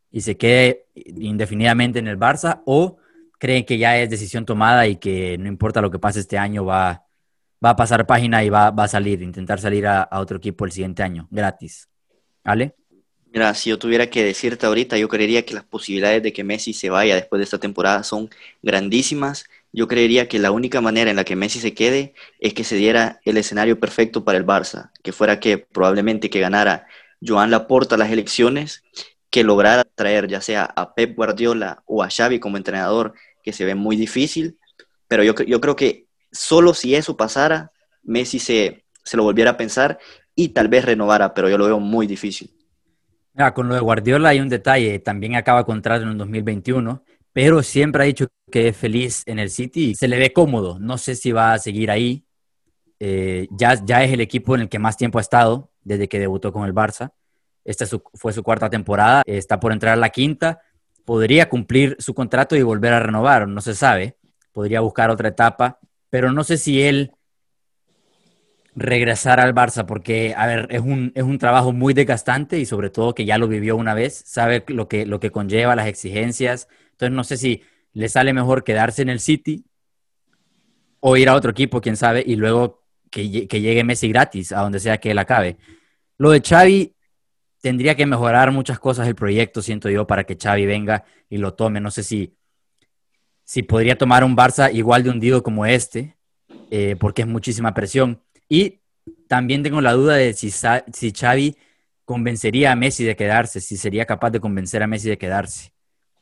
[0.09, 2.95] y se quede indefinidamente en el Barça o
[3.37, 6.63] creen que ya es decisión tomada y que no importa lo que pase este año
[6.63, 7.07] va,
[7.63, 10.65] va a pasar página y va, va a salir, intentar salir a, a, otro equipo
[10.65, 11.87] el siguiente año, gratis.
[12.43, 12.75] ¿Vale?
[13.31, 16.73] Mira, si yo tuviera que decirte ahorita, yo creería que las posibilidades de que Messi
[16.73, 18.29] se vaya después de esta temporada son
[18.63, 22.63] grandísimas yo creería que la única manera en la que Messi se quede es que
[22.63, 26.87] se diera el escenario perfecto para el Barça, que fuera que probablemente que ganara
[27.25, 28.83] Joan Laporta las elecciones,
[29.29, 33.65] que lograra traer ya sea a Pep Guardiola o a Xavi como entrenador, que se
[33.65, 34.57] ve muy difícil,
[35.07, 37.71] pero yo, yo creo que solo si eso pasara,
[38.03, 39.99] Messi se, se lo volviera a pensar
[40.35, 42.51] y tal vez renovara, pero yo lo veo muy difícil.
[43.53, 48.03] con lo de Guardiola hay un detalle, también acaba contrato en el 2021, pero siempre
[48.03, 50.79] ha dicho que es feliz en el City y se le ve cómodo.
[50.79, 52.25] No sé si va a seguir ahí.
[52.99, 56.19] Eh, ya, ya es el equipo en el que más tiempo ha estado desde que
[56.19, 57.11] debutó con el Barça.
[57.63, 60.61] Esta fue su cuarta temporada, está por entrar a la quinta.
[61.05, 64.17] Podría cumplir su contrato y volver a renovar, no se sabe.
[64.51, 67.11] Podría buscar otra etapa, pero no sé si él
[68.75, 72.89] regresar al Barça, porque, a ver, es un, es un trabajo muy desgastante y sobre
[72.89, 76.67] todo que ya lo vivió una vez, sabe lo que, lo que conlleva, las exigencias.
[76.91, 79.65] Entonces, no sé si le sale mejor quedarse en el City
[80.99, 84.61] o ir a otro equipo, quién sabe, y luego que, que llegue Messi gratis a
[84.61, 85.57] donde sea que él acabe.
[86.17, 86.95] Lo de Xavi
[87.61, 91.53] tendría que mejorar muchas cosas el proyecto, siento yo, para que Xavi venga y lo
[91.53, 91.79] tome.
[91.79, 92.37] No sé si,
[93.49, 96.15] si podría tomar un Barça igual de hundido como este,
[96.69, 98.21] eh, porque es muchísima presión.
[98.47, 98.81] Y
[99.27, 101.57] también tengo la duda de si, si Xavi
[102.05, 105.73] convencería a Messi de quedarse, si sería capaz de convencer a Messi de quedarse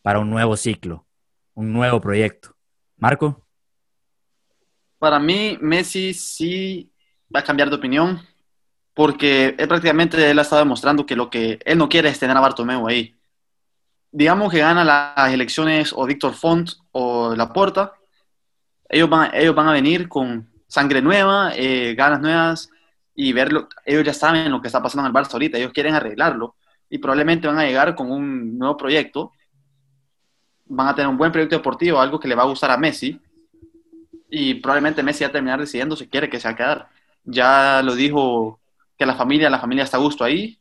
[0.01, 1.05] para un nuevo ciclo,
[1.53, 2.55] un nuevo proyecto.
[2.95, 3.45] Marco.
[4.97, 6.93] Para mí, Messi sí
[7.35, 8.21] va a cambiar de opinión,
[8.93, 12.39] porque prácticamente él ha estado demostrando que lo que él no quiere es tener a
[12.39, 13.13] Bartomeu ahí.
[14.13, 17.93] Digamos que gana las elecciones o Víctor Font o Laporta,
[18.89, 22.69] ellos van, ellos van a venir con sangre nueva, eh, ganas nuevas
[23.13, 23.69] y verlo.
[23.85, 26.55] Ellos ya saben lo que está pasando en el Barça ahorita, ellos quieren arreglarlo
[26.89, 29.31] y probablemente van a llegar con un nuevo proyecto.
[30.65, 33.21] Van a tener un buen proyecto deportivo, algo que le va a gustar a Messi.
[34.29, 36.89] Y probablemente Messi va a terminar decidiendo si quiere que se va quedar.
[37.23, 38.59] Ya lo dijo
[38.97, 40.59] que la familia, la familia está a gusto ahí.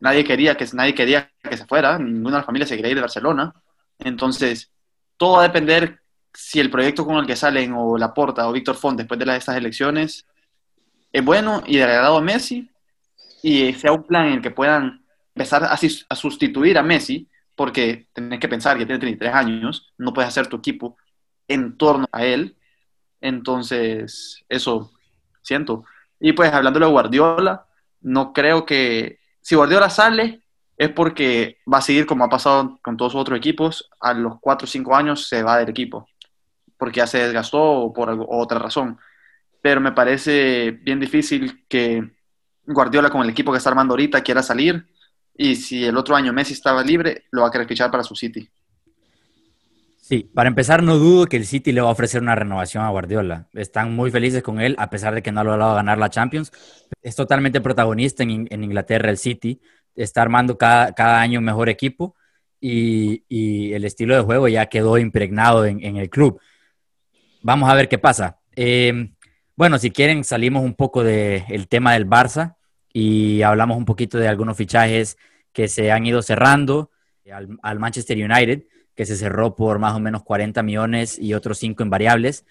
[0.00, 2.96] Nadie quería que, nadie quería que se fuera, ninguna de las familias se quería ir
[2.96, 3.54] de Barcelona.
[3.98, 4.72] Entonces,
[5.16, 6.00] todo va a depender
[6.34, 9.56] si el proyecto con el que salen o Laporta o Víctor Font después de estas
[9.56, 10.26] elecciones
[11.12, 12.70] es bueno y de agradado a Messi
[13.42, 18.06] y sea un plan en el que puedan empezar a, a sustituir a Messi, porque
[18.12, 20.96] tenés que pensar que tiene 33 años, no puedes hacer tu equipo
[21.48, 22.56] en torno a él.
[23.20, 24.92] Entonces, eso
[25.42, 25.84] siento.
[26.20, 27.66] Y pues hablando de Guardiola,
[28.00, 30.41] no creo que si Guardiola sale
[30.76, 34.40] es porque va a seguir como ha pasado con todos los otros equipos, a los
[34.40, 36.06] 4 o 5 años se va del equipo
[36.82, 38.98] porque ya se desgastó o por otra razón.
[39.60, 42.10] Pero me parece bien difícil que
[42.66, 44.84] Guardiola con el equipo que está armando ahorita quiera salir
[45.32, 48.16] y si el otro año Messi estaba libre, lo va a querer fichar para su
[48.16, 48.50] City.
[50.00, 52.90] Sí, para empezar, no dudo que el City le va a ofrecer una renovación a
[52.90, 53.46] Guardiola.
[53.52, 56.50] Están muy felices con él, a pesar de que no ha logrado ganar la Champions.
[57.00, 59.60] Es totalmente protagonista en, Inglaterra el City.
[59.94, 62.14] Está armando cada, cada año un mejor equipo
[62.62, 66.40] y, el estilo de juego ya quedó impregnado en, el club.
[67.42, 68.38] Vamos a ver qué pasa.
[68.54, 69.14] Em,
[69.56, 72.56] bueno, si quieren, salimos un poco del tema del Barça
[72.92, 75.18] y hablamos un poquito de algunos fichajes
[75.52, 76.90] que se han ido cerrando
[77.62, 78.62] al, Manchester United,
[78.94, 82.46] que se cerró por más o menos 40 millones y otros 5 en variables.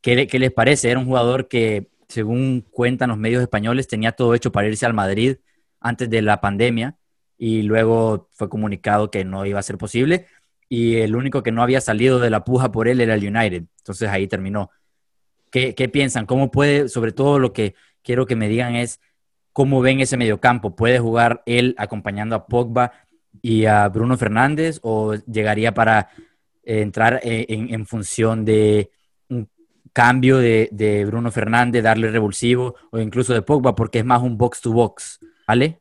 [0.00, 0.90] ¿Qué, ¿Qué les parece?
[0.90, 4.94] Era un jugador que, según cuentan los medios españoles, tenía todo hecho para irse al
[4.94, 5.36] Madrid
[5.80, 6.96] antes de la pandemia
[7.36, 10.26] y luego fue comunicado que no iba a ser posible
[10.68, 13.64] y el único que no había salido de la puja por él era el United.
[13.78, 14.70] Entonces ahí terminó.
[15.50, 16.26] ¿Qué, piensan?
[16.26, 19.00] ¿Cómo puede, sobre todo lo que quiero que me digan es,
[19.54, 20.76] cómo ven ese mediocampo?
[20.76, 22.92] ¿Puede jugar él acompañando a Pogba
[23.40, 26.10] y a Bruno Fernández o llegaría para
[26.64, 28.90] eh, entrar eh, en, función de
[29.30, 29.48] un
[29.94, 34.36] cambio de, de, Bruno Fernández, darle revulsivo o incluso de Pogba porque es más un
[34.36, 35.18] box to box?
[35.48, 35.80] ¿Vale?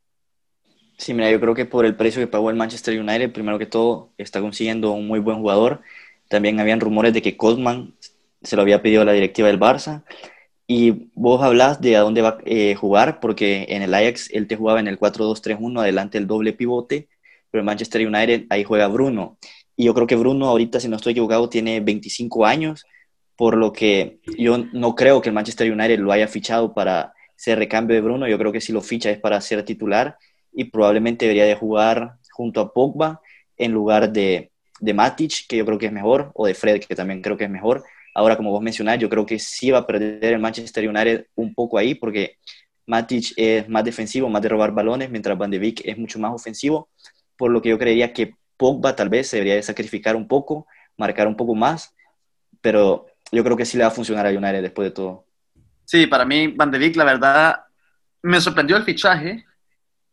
[0.98, 3.66] Sí, mira, yo creo que por el precio que pagó el Manchester United, primero que
[3.66, 5.82] todo, está consiguiendo un muy buen jugador.
[6.30, 7.94] También habían rumores de que Cosman
[8.42, 10.04] se lo había pedido a la directiva del Barça.
[10.68, 14.48] Y vos hablas de a dónde va a eh, jugar, porque en el Ajax él
[14.48, 17.10] te jugaba en el 4-2-3-1, adelante el doble pivote,
[17.52, 19.38] pero en Manchester United ahí juega Bruno.
[19.76, 22.86] Y yo creo que Bruno ahorita, si no estoy equivocado, tiene 25 años,
[23.36, 27.58] por lo que yo no creo que el Manchester United lo haya fichado para ser
[27.60, 30.18] recambio de Bruno, yo creo que si lo ficha es para ser titular
[30.52, 33.22] y probablemente debería de jugar junto a Pogba
[33.56, 36.96] en lugar de, de Matic, que yo creo que es mejor, o de Fred, que
[36.96, 37.84] también creo que es mejor.
[38.14, 41.54] Ahora, como vos mencionás, yo creo que sí va a perder el Manchester United un
[41.54, 42.38] poco ahí, porque
[42.88, 46.34] Matic es más defensivo, más de robar balones, mientras Van de Beek es mucho más
[46.34, 46.90] ofensivo,
[47.38, 50.66] por lo que yo creería que Pogba tal vez se debería de sacrificar un poco,
[50.98, 51.94] marcar un poco más,
[52.62, 55.27] pero yo creo que sí le va a funcionar a United después de todo.
[55.88, 57.64] Sí, para mí Van de Beek, la verdad,
[58.22, 59.46] me sorprendió el fichaje,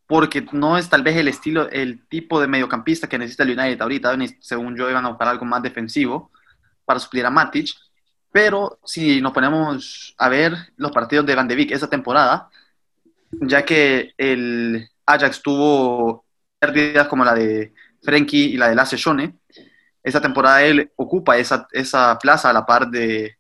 [0.07, 3.83] porque no es tal vez el estilo, el tipo de mediocampista que necesita el United
[3.83, 4.17] ahorita.
[4.39, 6.31] Según yo, iban a buscar algo más defensivo
[6.85, 7.71] para suplir a Matic.
[8.31, 12.49] Pero si nos ponemos a ver los partidos de Van de Beek esa temporada,
[13.33, 16.25] ya que el Ajax tuvo
[16.61, 19.39] pérdidas como la de Frenkie y la de Lasse Schone,
[20.05, 23.39] esta temporada él ocupa esa, esa plaza a la par de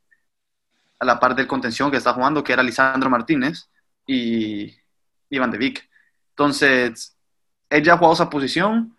[1.05, 3.69] a la par del contención que está jugando, que era Lisandro Martínez
[4.07, 4.75] y
[5.31, 5.89] Iván de Vic.
[6.31, 7.17] Entonces,
[7.71, 8.97] él ya ha jugado esa posición.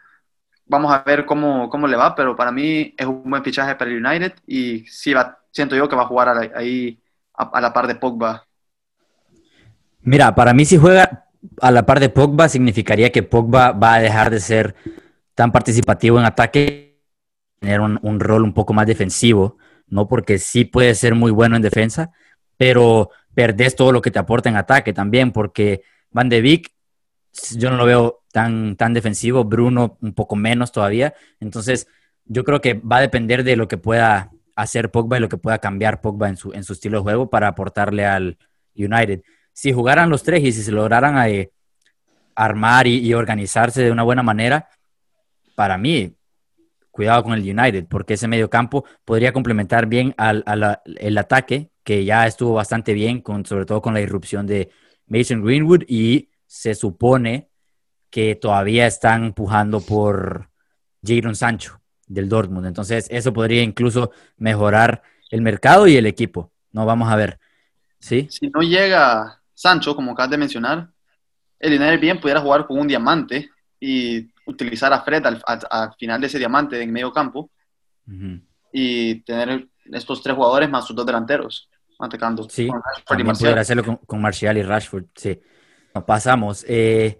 [0.67, 3.91] Vamos a ver cómo, cómo le va, pero para mí es un buen fichaje para
[3.91, 6.99] el United y va, siento yo que va a jugar ahí
[7.33, 8.45] a, la par de Pogba.
[10.01, 11.25] Mira, para mí si juega
[11.61, 14.75] a la par de Pogba significaría que Pogba va a dejar de ser
[15.35, 17.01] tan participativo en ataque,
[17.59, 20.07] tener un rol un poco más defensivo ¿no?
[20.07, 22.11] Porque sí puede ser muy bueno en defensa,
[22.57, 26.71] pero perdés todo lo que te aporta en ataque también, porque Van de Beek,
[27.57, 31.87] yo no lo veo tan, tan defensivo, Bruno un poco menos todavía, entonces
[32.25, 35.37] yo creo que va a depender de lo que pueda hacer Pogba y lo que
[35.37, 38.37] pueda cambiar Pogba en su, en su estilo de juego para aportarle al
[38.75, 39.21] United.
[39.51, 41.51] Si jugaran los tres y si se lograran eh,
[42.35, 44.69] armar y organizarse de una buena manera,
[45.55, 46.15] para mí
[46.95, 50.45] cuidado con el United, porque ese medio campo podría complementar bien al,
[50.95, 54.69] el ataque, que ya estuvo bastante bien, con, sobre todo con la irrupción de
[55.07, 57.49] Mason Greenwood, y se supone
[58.09, 60.49] que todavía están empujando por
[61.03, 62.65] Jadon Sancho del Dortmund.
[62.65, 66.53] Entonces, eso podría incluso mejorar el mercado y el equipo.
[66.71, 67.39] No, vamos a ver.
[67.99, 68.27] ¿Sí?
[68.31, 70.87] Si no llega Sancho, como acabas de mencionar,
[71.59, 73.49] el United bien pudiera jugar con un diamante
[73.81, 77.49] y utilizar a Fred al, final de ese diamante en medio campo
[78.71, 82.47] y tener estos tres jugadores más sus dos delanteros atacando.
[82.49, 82.69] Sí,
[83.07, 85.39] también poder hacerlo con, Martial y Rashford, sí.
[86.05, 86.65] pasamos.
[86.67, 87.17] Eh,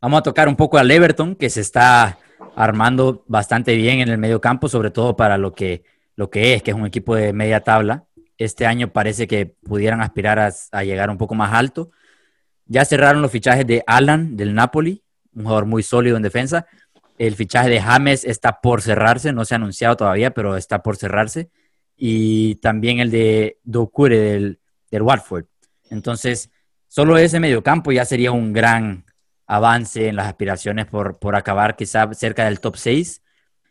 [0.00, 2.18] vamos a tocar un poco al Everton, que se está
[2.56, 5.84] armando bastante bien en el medio campo, sobre todo para lo que,
[6.16, 8.04] lo que es, que es un equipo de media tabla.
[8.36, 11.90] Este año parece que pudieran aspirar a, a llegar un poco más alto.
[12.66, 15.02] Ya cerraron los fichajes de Alan del Napoli,
[15.38, 16.66] un jugador muy sólido en defensa.
[17.16, 20.96] El fichaje de James está por cerrarse, no se ha anunciado todavía, pero está por
[20.96, 21.50] cerrarse.
[21.96, 25.46] Y también el de Dokure del, del Watford.
[25.90, 26.50] Entonces,
[26.86, 29.04] solo ese mediocampo ya sería un gran
[29.46, 33.22] avance en las aspiraciones por, por acabar quizá cerca del top 6.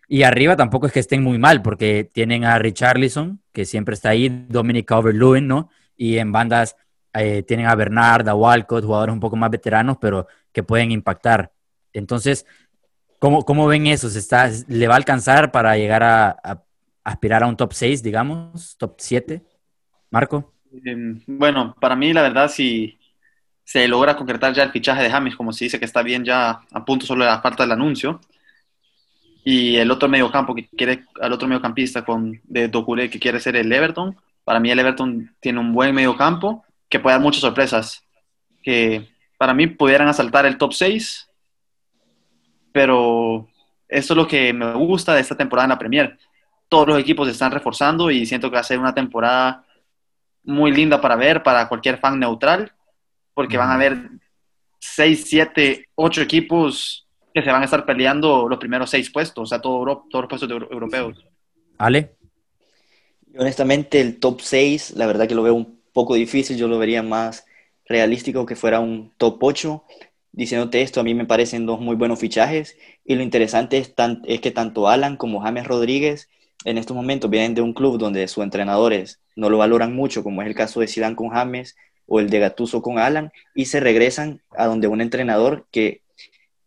[0.09, 4.09] Y arriba tampoco es que estén muy mal, porque tienen a Richarlison, que siempre está
[4.09, 5.69] ahí, Dominic Calvert-Lewin, ¿no?
[5.97, 6.77] Y en bandas
[7.13, 11.51] eh, tienen a Bernard, a Walcott, jugadores un poco más veteranos, pero que pueden impactar.
[11.99, 12.45] Entonces,
[13.19, 14.09] ¿cómo, cómo ven eso?
[14.09, 16.63] ¿Se está, ¿Le va a alcanzar para llegar a,
[17.03, 19.43] aspirar a un top 6, digamos, top 7?
[20.09, 20.53] Marco.
[20.83, 22.97] Em, bueno, para mí la verdad si
[23.63, 26.61] se logra concretar ya el fichaje de James, como se dice que está bien ya
[26.71, 28.21] a punto solo de la falta del anuncio,
[29.43, 33.55] y el otro mediocampo que quiere, al otro mediocampista con, de Docure que quiere ser
[33.55, 38.03] el Everton, para mí el Everton tiene un buen mediocampo que puede dar muchas sorpresas,
[38.63, 41.26] que para mí pudieran asaltar el top 6,
[42.71, 43.47] pero
[43.87, 46.17] eso es lo que me gusta de esta temporada en la Premier.
[46.69, 49.65] Todos los equipos se están reforzando y siento que va a ser una temporada
[50.43, 52.71] muy linda para ver para cualquier fan neutral,
[53.33, 54.09] porque van a haber
[54.79, 59.45] 6, 7, 8 equipos que se van a estar peleando los primeros 6 puestos, o
[59.45, 61.25] sea, todos los puestos europeos.
[61.77, 62.15] Ale.
[63.37, 67.03] Honestamente, el top 6, la verdad que lo veo un poco difícil, yo lo vería
[67.03, 67.45] más
[67.85, 69.83] realístico que fuera un top 8.
[70.37, 74.51] Diciéndote esto, a mí me parecen dos muy buenos fichajes y lo interesante es, que
[74.51, 76.29] tanto Alan como James Rodríguez
[76.63, 80.43] en estos momentos vienen de un club donde sus entrenadores no lo valoran mucho, como
[80.43, 83.79] es el caso de Zidane con James o el de Gatuso con Alan, y se
[83.79, 86.03] regresan a donde un entrenador que,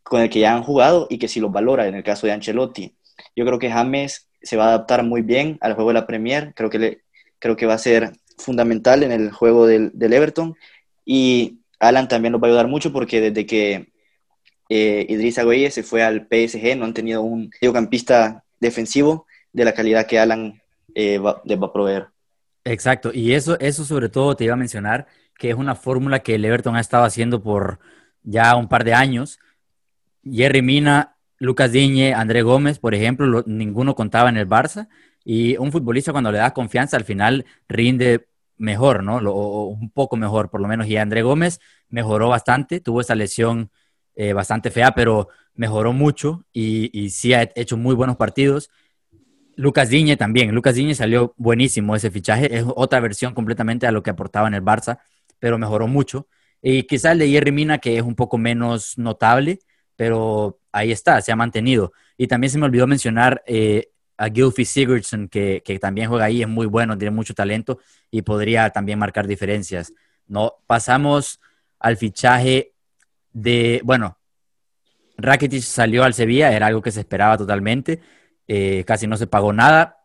[0.03, 2.33] con el que ya han jugado y que sí los valora, en el caso de
[2.33, 2.97] Ancelotti.
[3.37, 6.55] Yo creo que James se va a adaptar muy bien al juego de la Premier,
[6.57, 7.03] creo que,
[7.39, 10.57] creo que va a ser fundamental en el juego del, del Everton
[11.05, 13.89] y Alan también nos va a ayudar mucho porque desde que
[14.69, 20.07] eh, Idrissa se fue al PSG no han tenido un mediocampista defensivo de la calidad
[20.07, 20.63] que Alan
[20.95, 22.09] eh, va, les va a proveer.
[22.65, 25.07] Exacto, y eso, eso sobre todo te iba a mencionar,
[25.39, 27.81] que es una fórmula que el Everton ha estado haciendo por
[28.23, 29.41] ya un par de años.
[30.23, 34.89] Jerry Mina, Lucas Diñe, André Gómez, por ejemplo, ninguno contaba en el Barça.
[35.25, 38.27] Y un futbolista cuando le da confianza al final rinde
[38.61, 39.17] mejor, ¿no?
[39.17, 40.87] o un poco mejor, por lo menos.
[40.87, 43.71] Y André Gómez mejoró bastante, tuvo esa lesión
[44.15, 48.71] eh, bastante fea, pero mejoró mucho y, sí ha hecho muy buenos partidos.
[49.57, 50.55] Lucas Diñe también.
[50.55, 52.55] Lucas Diñe salió buenísimo ese fichaje.
[52.57, 55.01] Es otra versión completamente a lo que aportaba en el Barça,
[55.39, 56.29] pero mejoró mucho.
[56.63, 59.61] Y quizá el de Jerry Mina, que es un poco menos notable,
[59.97, 61.93] pero ahí está, se ha mantenido.
[62.17, 66.43] Y también se me olvidó mencionar eh, a Gilfie Sigurdsson, que, que, también juega ahí,
[66.43, 67.79] es muy bueno, tiene mucho talento
[68.11, 69.95] y podría también marcar diferencias.
[70.27, 70.57] ¿no?
[70.67, 71.41] Pasamos
[71.79, 72.75] al fichaje
[73.33, 74.19] de, bueno,
[75.17, 78.01] Rakitic salió al Sevilla, era algo que se esperaba totalmente,
[78.47, 80.05] eh, casi no se pagó nada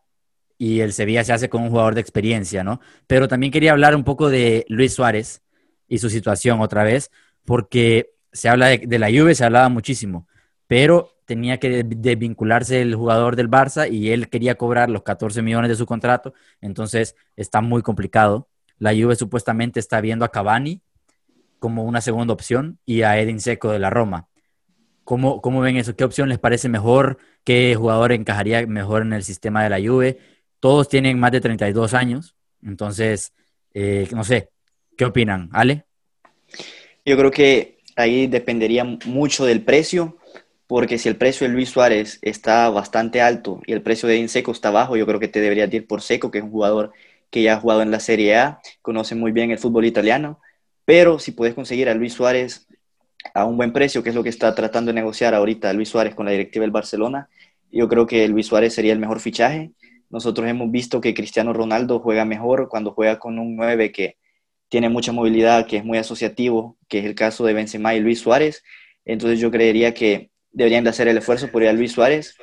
[0.56, 2.80] y el Sevilla se hace con un jugador de experiencia, ¿no?
[3.06, 5.42] Pero también quería hablar un poco de Luis Suárez
[5.88, 7.10] y su situación otra vez,
[7.44, 10.26] porque se habla de, la Juve, se hablaba muchísimo,
[10.66, 15.68] pero tenía que desvincularse el jugador del Barça y él quería cobrar los 14 millones
[15.68, 18.48] de su contrato, entonces está muy complicado.
[18.78, 20.80] La Juve supuestamente está viendo a Cavani
[21.58, 24.28] como una segunda opción y a Edin Seco de la Roma.
[25.04, 25.96] ¿Cómo, ¿Cómo ven eso?
[25.96, 27.18] ¿Qué opción les parece mejor?
[27.44, 30.18] ¿Qué jugador encajaría mejor en el sistema de la Juve?
[30.60, 33.32] Todos tienen más de 32 años, entonces,
[33.74, 34.50] eh, no sé,
[34.96, 35.48] ¿qué opinan?
[35.52, 35.84] Ale.
[37.04, 40.18] Yo creo que ahí dependería mucho del precio,
[40.66, 44.52] porque si el precio de Luis Suárez está bastante alto y el precio de Inseco
[44.52, 46.92] está bajo, yo creo que te deberías ir por Seco, que es un jugador
[47.30, 50.40] que ya ha jugado en la Serie A, conoce muy bien el fútbol italiano,
[50.84, 52.66] pero si puedes conseguir a Luis Suárez
[53.34, 56.14] a un buen precio, que es lo que está tratando de negociar ahorita Luis Suárez
[56.14, 57.28] con la directiva del Barcelona,
[57.70, 59.72] yo creo que Luis Suárez sería el mejor fichaje.
[60.10, 64.16] Nosotros hemos visto que Cristiano Ronaldo juega mejor cuando juega con un 9 que
[64.68, 68.20] tiene mucha movilidad, que es muy asociativo, que es el caso de Benzema y Luis
[68.20, 68.62] Suárez.
[69.04, 72.34] Entonces yo creería que deberían de hacer el esfuerzo por ir a Luis Suárez,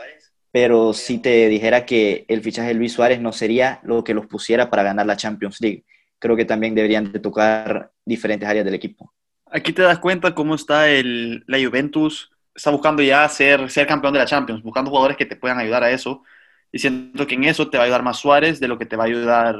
[0.51, 4.27] pero si te dijera que el fichaje de Luis Suárez no sería lo que los
[4.27, 5.83] pusiera para ganar la Champions League.
[6.19, 9.11] Creo que también deberían de tocar diferentes áreas del equipo.
[9.47, 14.19] Aquí te das cuenta cómo está la Juventus, está buscando ya ser, ser campeón de
[14.19, 16.23] la Champions, buscando jugadores que te puedan ayudar a eso.
[16.71, 18.95] Y siento que en eso te va a ayudar más Suárez de lo que te
[18.95, 19.55] va a ayudar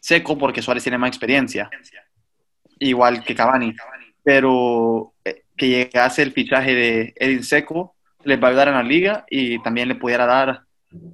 [0.00, 1.68] Seco, porque Suárez tiene más experiencia,
[2.78, 3.74] igual que Cavani.
[4.22, 8.82] Pero eh, que llegase el fichaje de Edin Seco les va a ayudar en la
[8.82, 10.62] liga y también le pudiera dar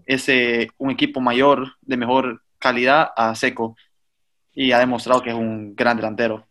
[0.06, 3.76] ese un equipo mayor de mejor calidad a Seco
[4.54, 6.46] y ha demostrado que es un gran delantero.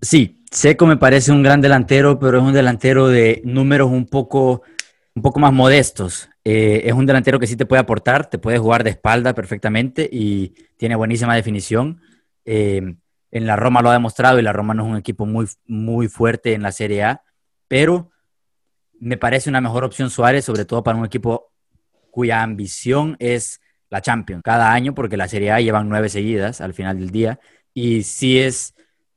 [0.00, 4.62] Sí, Seco me parece un gran delantero, pero es un delantero de números un poco,
[5.14, 6.28] un poco más modestos.
[6.42, 10.08] Eh, es un delantero que sí te puede aportar, te puede jugar de espalda perfectamente
[10.10, 12.00] y tiene buenísima definición.
[12.44, 12.94] Eh,
[13.30, 16.08] en la Roma lo ha demostrado y la Roma no es un equipo muy, muy
[16.08, 17.22] fuerte en la Serie A,
[17.68, 18.10] pero
[18.98, 21.52] me parece una mejor opción Suárez, sobre todo para un equipo
[22.10, 26.74] cuya ambición es la Champions cada año, porque la Serie A llevan nueve seguidas al
[26.74, 27.40] final del día
[27.72, 28.74] y sí es,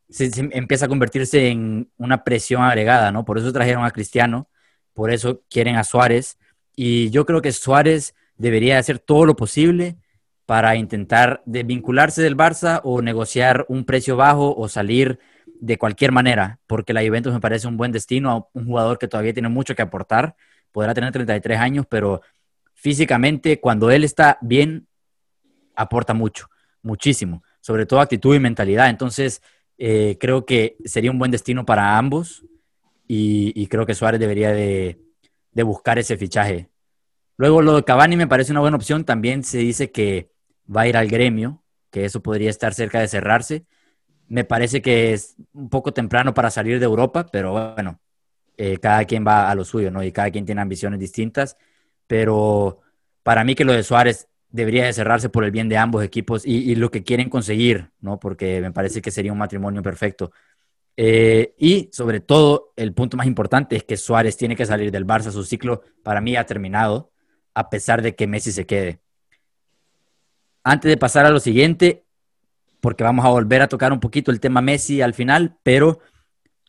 [0.09, 3.25] se, empieza a convertirse en una presión agregada, ¿no?
[3.25, 4.49] Por eso trajeron a Cristiano,
[4.93, 6.37] por eso quieren a Suárez
[6.75, 9.97] y yo creo que Suárez debería hacer todo lo posible
[10.45, 15.19] para intentar desvincularse del Barça o negociar un precio bajo o salir
[15.59, 19.07] de cualquier manera, porque la Juventus me parece un buen destino a un jugador que
[19.07, 20.35] todavía tiene mucho que aportar,
[20.71, 22.21] podrá tener 33 años, pero
[22.73, 24.87] físicamente cuando él está bien,
[25.75, 26.49] aporta mucho,
[26.81, 28.89] muchísimo, sobre todo actitud y mentalidad.
[28.89, 29.41] Entonces,
[29.77, 32.45] eh, creo que sería un buen destino para ambos
[33.07, 34.99] y creo que Suárez debería de,
[35.63, 36.69] buscar ese fichaje.
[37.37, 39.05] Luego lo de Cavani me parece una buena opción.
[39.05, 40.32] También se dice que
[40.73, 43.65] va a ir al gremio, que eso podría estar cerca de cerrarse.
[44.27, 47.99] Me parece que es un poco temprano para salir de Europa, pero bueno,
[48.57, 50.03] eh, cada quien va a lo suyo, ¿no?
[50.03, 51.57] Y cada quien tiene ambiciones distintas.
[52.07, 52.81] Pero
[53.23, 56.45] para mí que lo de Suárez debería de cerrarse por el bien de ambos equipos
[56.45, 58.19] y, y lo que quieren conseguir, ¿no?
[58.19, 60.31] Porque me parece que sería un matrimonio perfecto.
[60.95, 65.07] Eh, y sobre todo, el punto más importante es que Suárez tiene que salir del
[65.07, 65.31] Barça.
[65.31, 67.11] Su ciclo para mí ha terminado,
[67.53, 68.99] a pesar de que Messi se quede.
[70.63, 72.05] Antes de pasar a lo siguiente,
[72.79, 75.99] porque vamos a volver a tocar un poquito el tema Messi al final, pero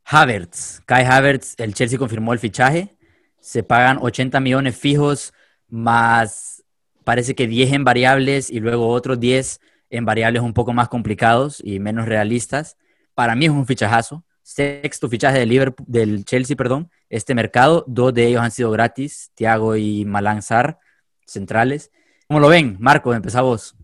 [0.05, 2.97] Havertz, Kai Havertz, el Chelsea confirmó el fichaje.
[3.41, 5.33] Se pagan 80 millones fijos
[5.69, 6.65] más,
[7.05, 11.61] parece que 10 en variables y luego otros 10 en variables un poco más complicados
[11.65, 12.77] y menos realistas
[13.15, 14.25] para mí es un fichajazo.
[14.43, 17.85] Sexto fichaje del, Liverpool, del Chelsea, perdón, este mercado.
[17.87, 20.79] Dos de ellos han sido gratis, Thiago y Malanzar,
[21.27, 21.91] centrales.
[22.29, 22.77] ¿Cómo lo ven?
[22.79, 23.75] Marco, empezamos.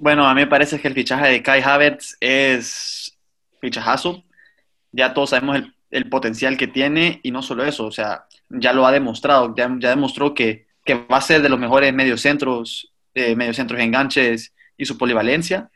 [0.00, 3.18] Bueno, a mí me parece que el fichaje de Kai Havertz es
[3.60, 4.24] fichajazo.
[4.92, 5.60] Ya todos sabemos
[5.90, 9.68] el, potencial que tiene y no solo eso, o sea, ya lo ha demostrado, ya,
[9.68, 15.70] demostró que, va a ser de los mejores mediocentros, eh, mediocentros enganches y su polivalencia.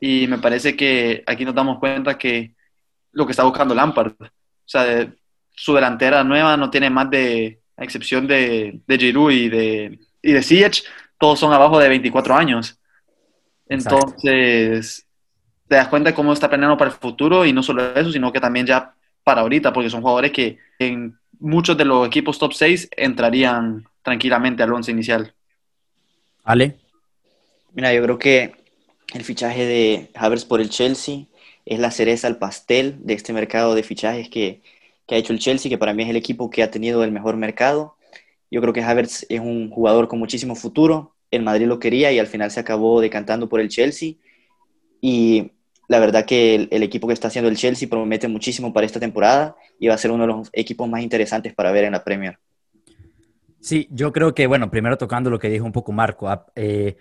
[0.00, 2.56] Y me parece que aquí nos damos cuenta que
[3.12, 4.28] lo que está buscando Lampard, o
[4.66, 5.12] sea,
[5.54, 10.32] su delantera nueva no tiene más de, a excepción de, de Giroud y de, y
[10.32, 10.72] de
[11.18, 12.79] todos son abajo de 24 años.
[13.70, 15.06] Entonces,
[15.68, 18.32] te das cuenta de cómo está planeando para el futuro y no solo eso, sino
[18.32, 22.52] que también ya para ahorita, porque son jugadores que en muchos de los equipos top
[22.52, 25.32] 6 entrarían tranquilamente al once inicial.
[26.42, 26.78] Ale.
[27.72, 28.56] Mira, yo creo que
[29.14, 31.26] el fichaje de Havertz por el Chelsea
[31.64, 34.62] es la cereza al pastel de este mercado de fichajes que,
[35.06, 37.12] que ha hecho el Chelsea, que para mí es el equipo que ha tenido el
[37.12, 37.96] mejor mercado.
[38.50, 41.14] Yo creo que Havertz es un jugador con muchísimo futuro.
[41.30, 44.14] El Madrid lo quería y al final se acabó decantando por el Chelsea.
[45.00, 45.52] Y
[45.88, 49.56] la verdad que el, equipo que está haciendo el Chelsea promete muchísimo para esta temporada
[49.78, 52.38] y va a ser uno de los equipos más interesantes para ver en la Premier.
[53.60, 56.96] Sí, yo creo que, bueno, primero tocando lo que dijo un poco Marco, ah, eh,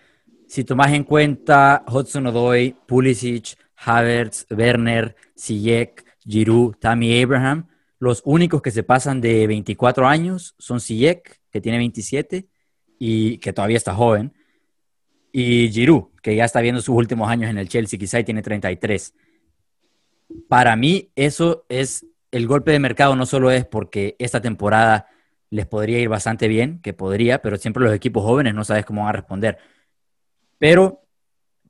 [0.47, 7.67] si tomas en cuenta Hudson Odoi, Pulisic, Havertz, Werner, Ziyech, Giroud, Tammy Abraham,
[7.99, 12.47] los únicos que se pasan de 24 años son Ziyech, que tiene 27
[12.99, 14.33] y que todavía está joven,
[15.31, 18.41] y Giroud, que ya está viendo sus últimos años en el Chelsea, quizá y tiene
[18.41, 19.13] 33.
[20.47, 25.07] Para mí, eso es el golpe de mercado, no solo es porque esta temporada
[25.49, 29.01] les podría ir bastante bien, que podría, pero siempre los equipos jóvenes no sabes cómo
[29.01, 29.57] van a responder.
[30.57, 31.01] Pero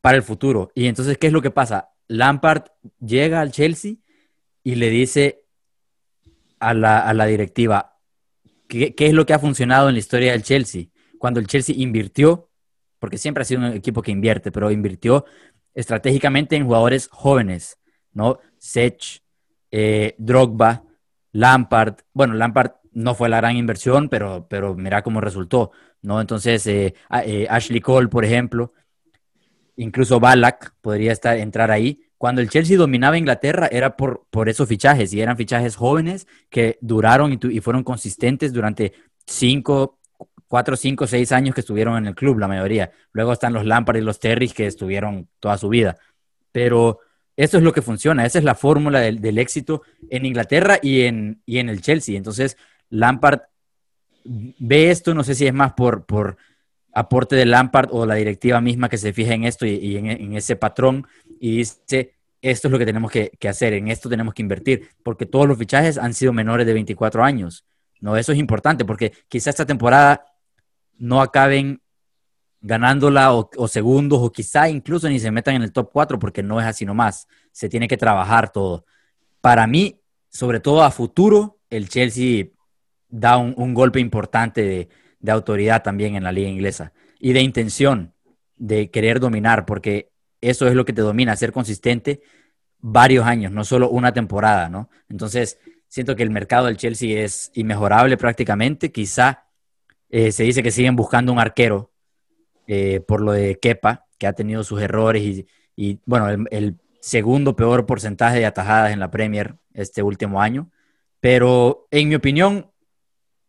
[0.01, 0.71] para el futuro.
[0.75, 1.91] Y entonces, ¿qué es lo que pasa?
[2.07, 2.63] Lampard
[2.99, 3.95] llega al Chelsea
[4.63, 5.43] y le dice
[6.59, 7.97] a la, directiva,
[8.67, 10.87] ¿qué, ¿qué, es lo que ha funcionado en la historia del Chelsea?
[11.19, 12.49] Cuando el Chelsea invirtió,
[12.97, 15.25] porque siempre ha sido un equipo que invierte, pero invirtió
[15.73, 17.77] estratégicamente en jugadores jóvenes,
[18.11, 18.39] ¿no?
[18.57, 19.21] Sech,
[19.71, 20.83] eh, Drogba,
[21.31, 21.97] Lampard.
[22.13, 26.19] Bueno, Lampard no fue la gran inversión, pero, pero mira cómo resultó, ¿no?
[26.19, 28.73] Entonces, eh, eh, Ashley Cole, por ejemplo,
[29.75, 32.01] incluso Balak podría estar, entrar ahí.
[32.17, 36.77] Cuando el Chelsea dominaba Inglaterra era por, por esos fichajes y eran fichajes jóvenes que
[36.81, 38.93] duraron y, y fueron consistentes durante
[39.25, 39.98] cinco,
[40.49, 42.91] cuatro, cinco, seis años que estuvieron en el club, la mayoría.
[43.13, 45.97] Luego están los Lampard y los Terry que estuvieron toda su vida.
[46.51, 46.99] Pero
[47.37, 51.41] eso es lo que funciona, esa es la fórmula del, éxito en Inglaterra y en,
[51.45, 52.17] y en el Chelsea.
[52.17, 52.57] Entonces,
[52.89, 53.43] Lampard
[54.25, 56.37] ve esto, no sé si es más por, por
[56.93, 60.55] aporte de Lampard o la directiva misma que se fija en esto y, en, ese
[60.55, 61.07] patrón
[61.39, 65.25] y dice, esto es lo que tenemos que, hacer, en esto tenemos que invertir, porque
[65.25, 67.65] todos los fichajes han sido menores de 24 años.
[68.01, 70.25] No, eso es importante porque quizá esta temporada
[70.99, 71.81] no acaben
[72.61, 76.59] ganándola o, segundos o quizá incluso ni se metan en el top 4 porque no
[76.59, 77.27] es así nomás.
[77.51, 78.85] Se tiene que trabajar todo.
[79.41, 82.47] Para mí, sobre todo a futuro, el Chelsea
[83.07, 84.89] da un, golpe importante
[85.19, 88.13] de, autoridad también en la liga inglesa y de intención
[88.57, 92.21] de querer dominar, porque eso es lo que te domina, ser consistente
[92.79, 94.89] varios años, no solo una temporada, ¿no?
[95.09, 98.91] Entonces, siento que el mercado del Chelsea es inmejorable prácticamente.
[98.91, 99.48] Quizá
[100.09, 101.91] eh, se dice que siguen buscando un arquero
[102.67, 105.45] eh, por lo de Kepa, que ha tenido sus errores
[105.75, 110.69] y, bueno, el, el, segundo peor porcentaje de atajadas en la Premier este último año.
[111.21, 112.71] Pero en mi opinión,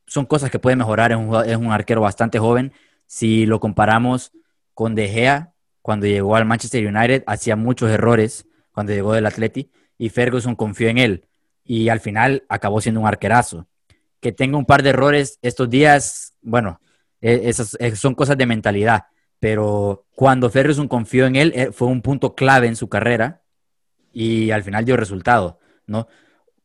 [0.06, 1.12] son cosas que puede mejorar.
[1.12, 2.72] Es un, es un arquero bastante joven.
[3.06, 4.32] Si lo comparamos
[4.74, 9.70] con De Gea, cuando llegó al Manchester United, hacía muchos errores cuando llegó del Atleti
[9.98, 11.28] y Ferguson confió en él
[11.64, 13.68] y al final acabó siendo un arquerazo.
[14.20, 16.80] Que tenga un par de errores estos días, bueno,
[17.20, 19.04] e, esas son cosas de mentalidad,
[19.38, 23.42] pero cuando Ferguson confió en él eh, fue un punto clave en su carrera
[24.12, 26.08] y al final dio resultado, ¿no?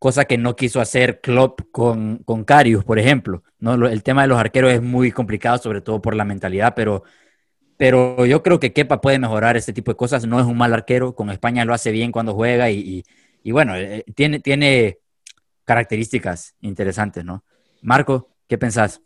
[0.06, 3.43] cosa que no quiso hacer Klopp con, con Carius, por ejemplo.
[3.60, 3.88] ¿no?
[3.88, 7.03] El tema de los arqueros es muy complicado, sobre todo por la mentalidad, pero,
[7.78, 10.28] pero yo creo que Kepa puede mejorar este tipo de cosas.
[10.28, 13.03] No es un mal arquero, con España lo hace bien cuando juega y,
[13.43, 14.99] y, bueno, eh, tiene, tiene
[15.66, 17.43] características interesantes, ¿no?
[17.82, 19.01] Marco, ¿qué pensás?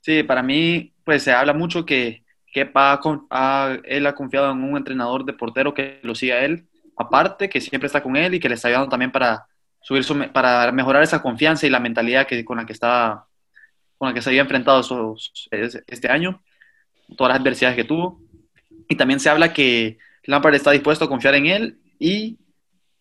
[0.00, 3.00] Sí, para mí, pues se habla mucho que Kepa
[3.30, 7.48] ha, él ha confiado en un entrenador de portero que lo siga a él, aparte,
[7.48, 9.46] que siempre está con él y que le está ayudando también para
[9.80, 13.26] subir para mejorar esa confianza y la mentalidad que, con, la que está,
[13.98, 15.16] con la que se había enfrentado
[15.50, 16.42] este año,
[17.16, 18.20] todas las adversidades que tuvo.
[18.88, 22.38] Y también se habla que Lampard está dispuesto a confiar en él y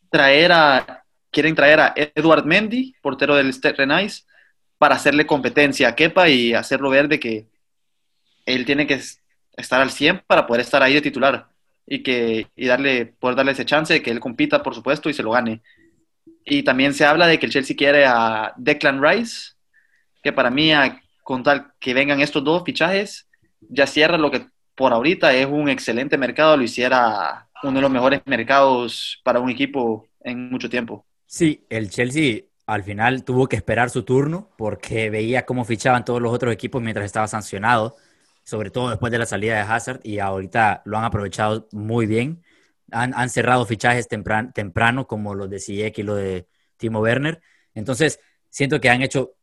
[0.10, 1.01] traer a,
[1.32, 4.28] quieren traer a Edward Mendy, portero del Renais,
[4.78, 7.48] para hacerle competencia a Kepa y hacerlo ver de que
[8.46, 9.00] él tiene que
[9.58, 11.48] estar al 100 para poder estar ahí de titular
[11.86, 15.14] y que y darle poder darle ese chance de que él compita, por supuesto, y
[15.14, 15.62] se lo gane.
[16.46, 19.54] Y también se habla de que el Chelsea quiere a Declan Rice,
[20.24, 20.72] que para mí,
[21.24, 23.28] con tal que vengan estos dos fichajes,
[23.60, 27.92] ya cierra lo que por ahorita es un excelente mercado, lo hiciera uno de los
[27.92, 31.06] mejores mercados para un equipo en mucho tiempo.
[31.32, 36.22] Sí, el Chelsea al final tuvo que esperar su turno porque veía cómo fichaban todos
[36.22, 37.96] los otros equipos mientras estaba sancionado,
[38.44, 42.44] sobre todo después de la salida de Hazard, y ahorita lo han aprovechado muy bien
[42.92, 47.42] han, cerrado fichajes temprano, como los de Ziyech y lo de Timo Werner.
[47.74, 48.20] Entonces,
[48.50, 49.36] siento que han hecho,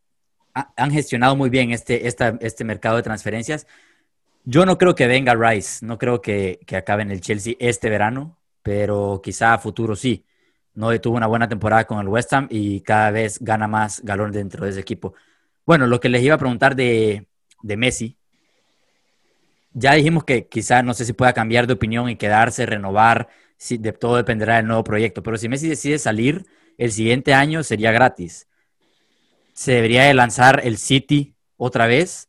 [0.53, 3.67] han gestionado muy bien este, este mercado de transferencias.
[4.45, 7.89] Yo no creo que venga Rice, no creo que, que acabe en el Chelsea este
[7.91, 10.27] verano, pero quizá a futuro sí.
[10.79, 10.99] ¿No?
[11.01, 14.65] tuvo una buena temporada con el West Ham y cada vez gana más galón dentro
[14.65, 15.15] de ese equipo.
[15.67, 17.27] Bueno, lo que les iba a preguntar de,
[17.63, 18.17] de Messi,
[19.73, 23.77] ya dijimos que quizás no sé si pueda cambiar de opinión y quedarse, renovar, si,
[23.77, 26.47] de todo dependerá del nuevo proyecto, pero si Messi decide salir
[26.79, 28.47] el siguiente año sería gratis.
[29.53, 32.29] Se debería de lanzar el City otra vez.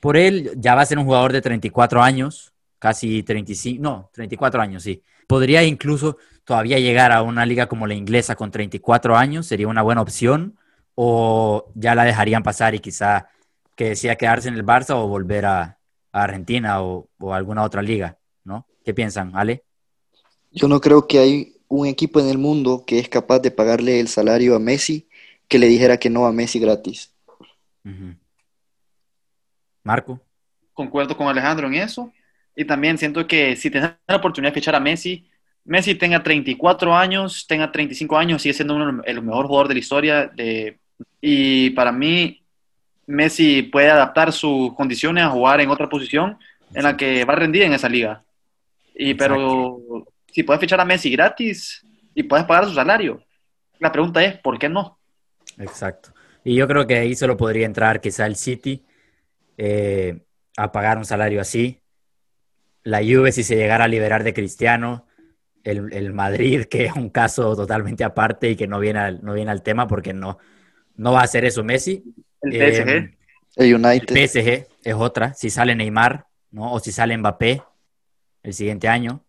[0.00, 4.62] Por él ya va a ser un jugador de 34 años, casi 35, no, 34
[4.62, 5.02] años, sí.
[5.26, 6.16] Podría incluso
[6.50, 10.58] todavía llegar a una liga como la inglesa con 34 años, sería una buena opción,
[10.96, 13.28] o ya la dejarían pasar y quizá
[13.76, 15.78] que decía quedarse en el Barça o volver a,
[16.10, 18.66] Argentina o, o, alguna otra liga, ¿no?
[18.84, 19.62] ¿Qué piensan, Ale?
[20.50, 24.00] Yo no creo que hay un equipo en el mundo que es capaz de pagarle
[24.00, 25.08] el salario a Messi
[25.46, 27.14] que le dijera que no a Messi gratis.
[29.84, 30.20] Marco.
[30.74, 32.12] Concuerdo con Alejandro en eso.
[32.56, 35.30] Y también siento que si tienes la oportunidad de fichar a Messi,
[35.64, 39.80] Messi tenga 34 años, tenga 35 años, sigue siendo uno, el mejor jugador de la
[39.80, 40.26] historia.
[40.26, 40.78] De,
[41.20, 42.42] y para mí,
[43.06, 46.38] Messi puede adaptar sus condiciones a jugar en otra posición
[46.74, 48.22] en la que va a rendir en esa liga.
[48.94, 49.80] Y, pero
[50.32, 51.84] si puedes fichar a Messi gratis
[52.14, 53.22] y puedes pagar su salario,
[53.78, 54.98] la pregunta es, ¿por qué no?
[55.58, 56.12] Exacto.
[56.44, 58.84] Y yo creo que ahí solo podría entrar quizá el City
[59.56, 60.20] eh,
[60.56, 61.80] a pagar un salario así.
[62.82, 65.06] La Juve si se llegara a liberar de Cristiano.
[65.62, 69.50] El, Madrid, que es un caso totalmente aparte y que no viene al, no viene
[69.50, 70.38] al tema porque no,
[70.96, 72.02] no va a hacer eso Messi.
[72.42, 72.88] El PSG.
[72.88, 73.16] Eh,
[73.56, 74.16] el United.
[74.16, 75.34] El PSG es otra.
[75.34, 76.72] Si sale Neymar, ¿no?
[76.72, 77.62] O si sale Mbappé
[78.42, 79.24] el siguiente año.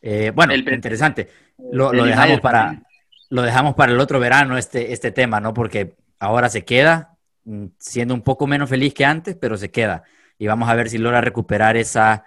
[0.00, 1.28] Eh, bueno, interesante.
[1.72, 2.82] Lo, dejamos para,
[3.28, 5.52] lo dejamos para el otro verano, este, este tema, ¿no?
[5.52, 10.04] Porque ahora se queda, mm, siendo un poco menos feliz que antes, pero se queda.
[10.38, 12.24] Y vamos a ver si logra recuperar esa,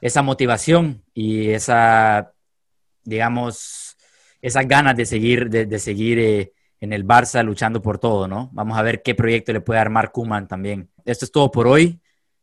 [0.00, 2.32] esa motivación y esa,
[3.04, 3.96] digamos,
[4.42, 8.50] esas ganas de seguir, de, seguir eh, en el Barça luchando por todo, ¿no?
[8.52, 10.90] Vamos a ver qué proyecto le puede armar Kuman también.
[11.04, 12.00] Esto es todo por hoy.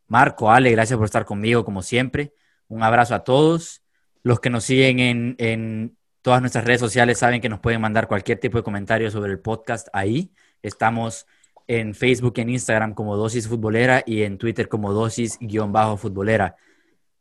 [0.08, 2.34] Marco, Ale, gracias por estar conmigo como siempre.
[2.68, 3.84] Un abrazo a todos
[4.24, 8.39] los que nos siguen en, todas nuestras redes sociales saben que nos pueden mandar cualquier
[8.39, 10.32] tipo de comentario sobre el podcast ahí.
[10.62, 11.28] Estamos
[11.68, 16.56] en Facebook en Instagram como Dosis Futbolera y en Twitter como Dosis-Futbolera.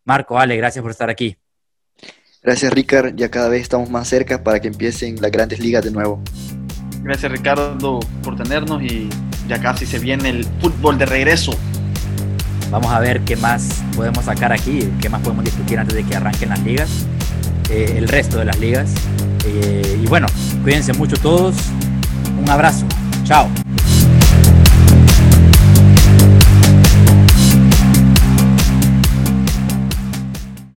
[0.04, 1.36] Marco, Ale, gracias por estar aquí.
[2.42, 3.14] Gracias, Ricard.
[3.14, 6.20] Ya cada vez estamos más cerca para que empiecen las grandes ligas de nuevo.
[7.02, 9.08] Gracias, Ricardo, por tenernos y
[9.48, 11.52] ya casi se viene el fútbol de regreso.
[12.70, 16.16] Vamos a ver qué más podemos sacar aquí, qué más podemos discutir antes de que
[16.16, 17.06] arranquen las ligas,
[17.70, 18.94] eh, el resto de las ligas.
[19.46, 20.26] Eh, y bueno,
[20.62, 21.56] cuídense mucho todos.
[22.40, 22.86] Un abrazo.
[23.24, 23.48] Chao.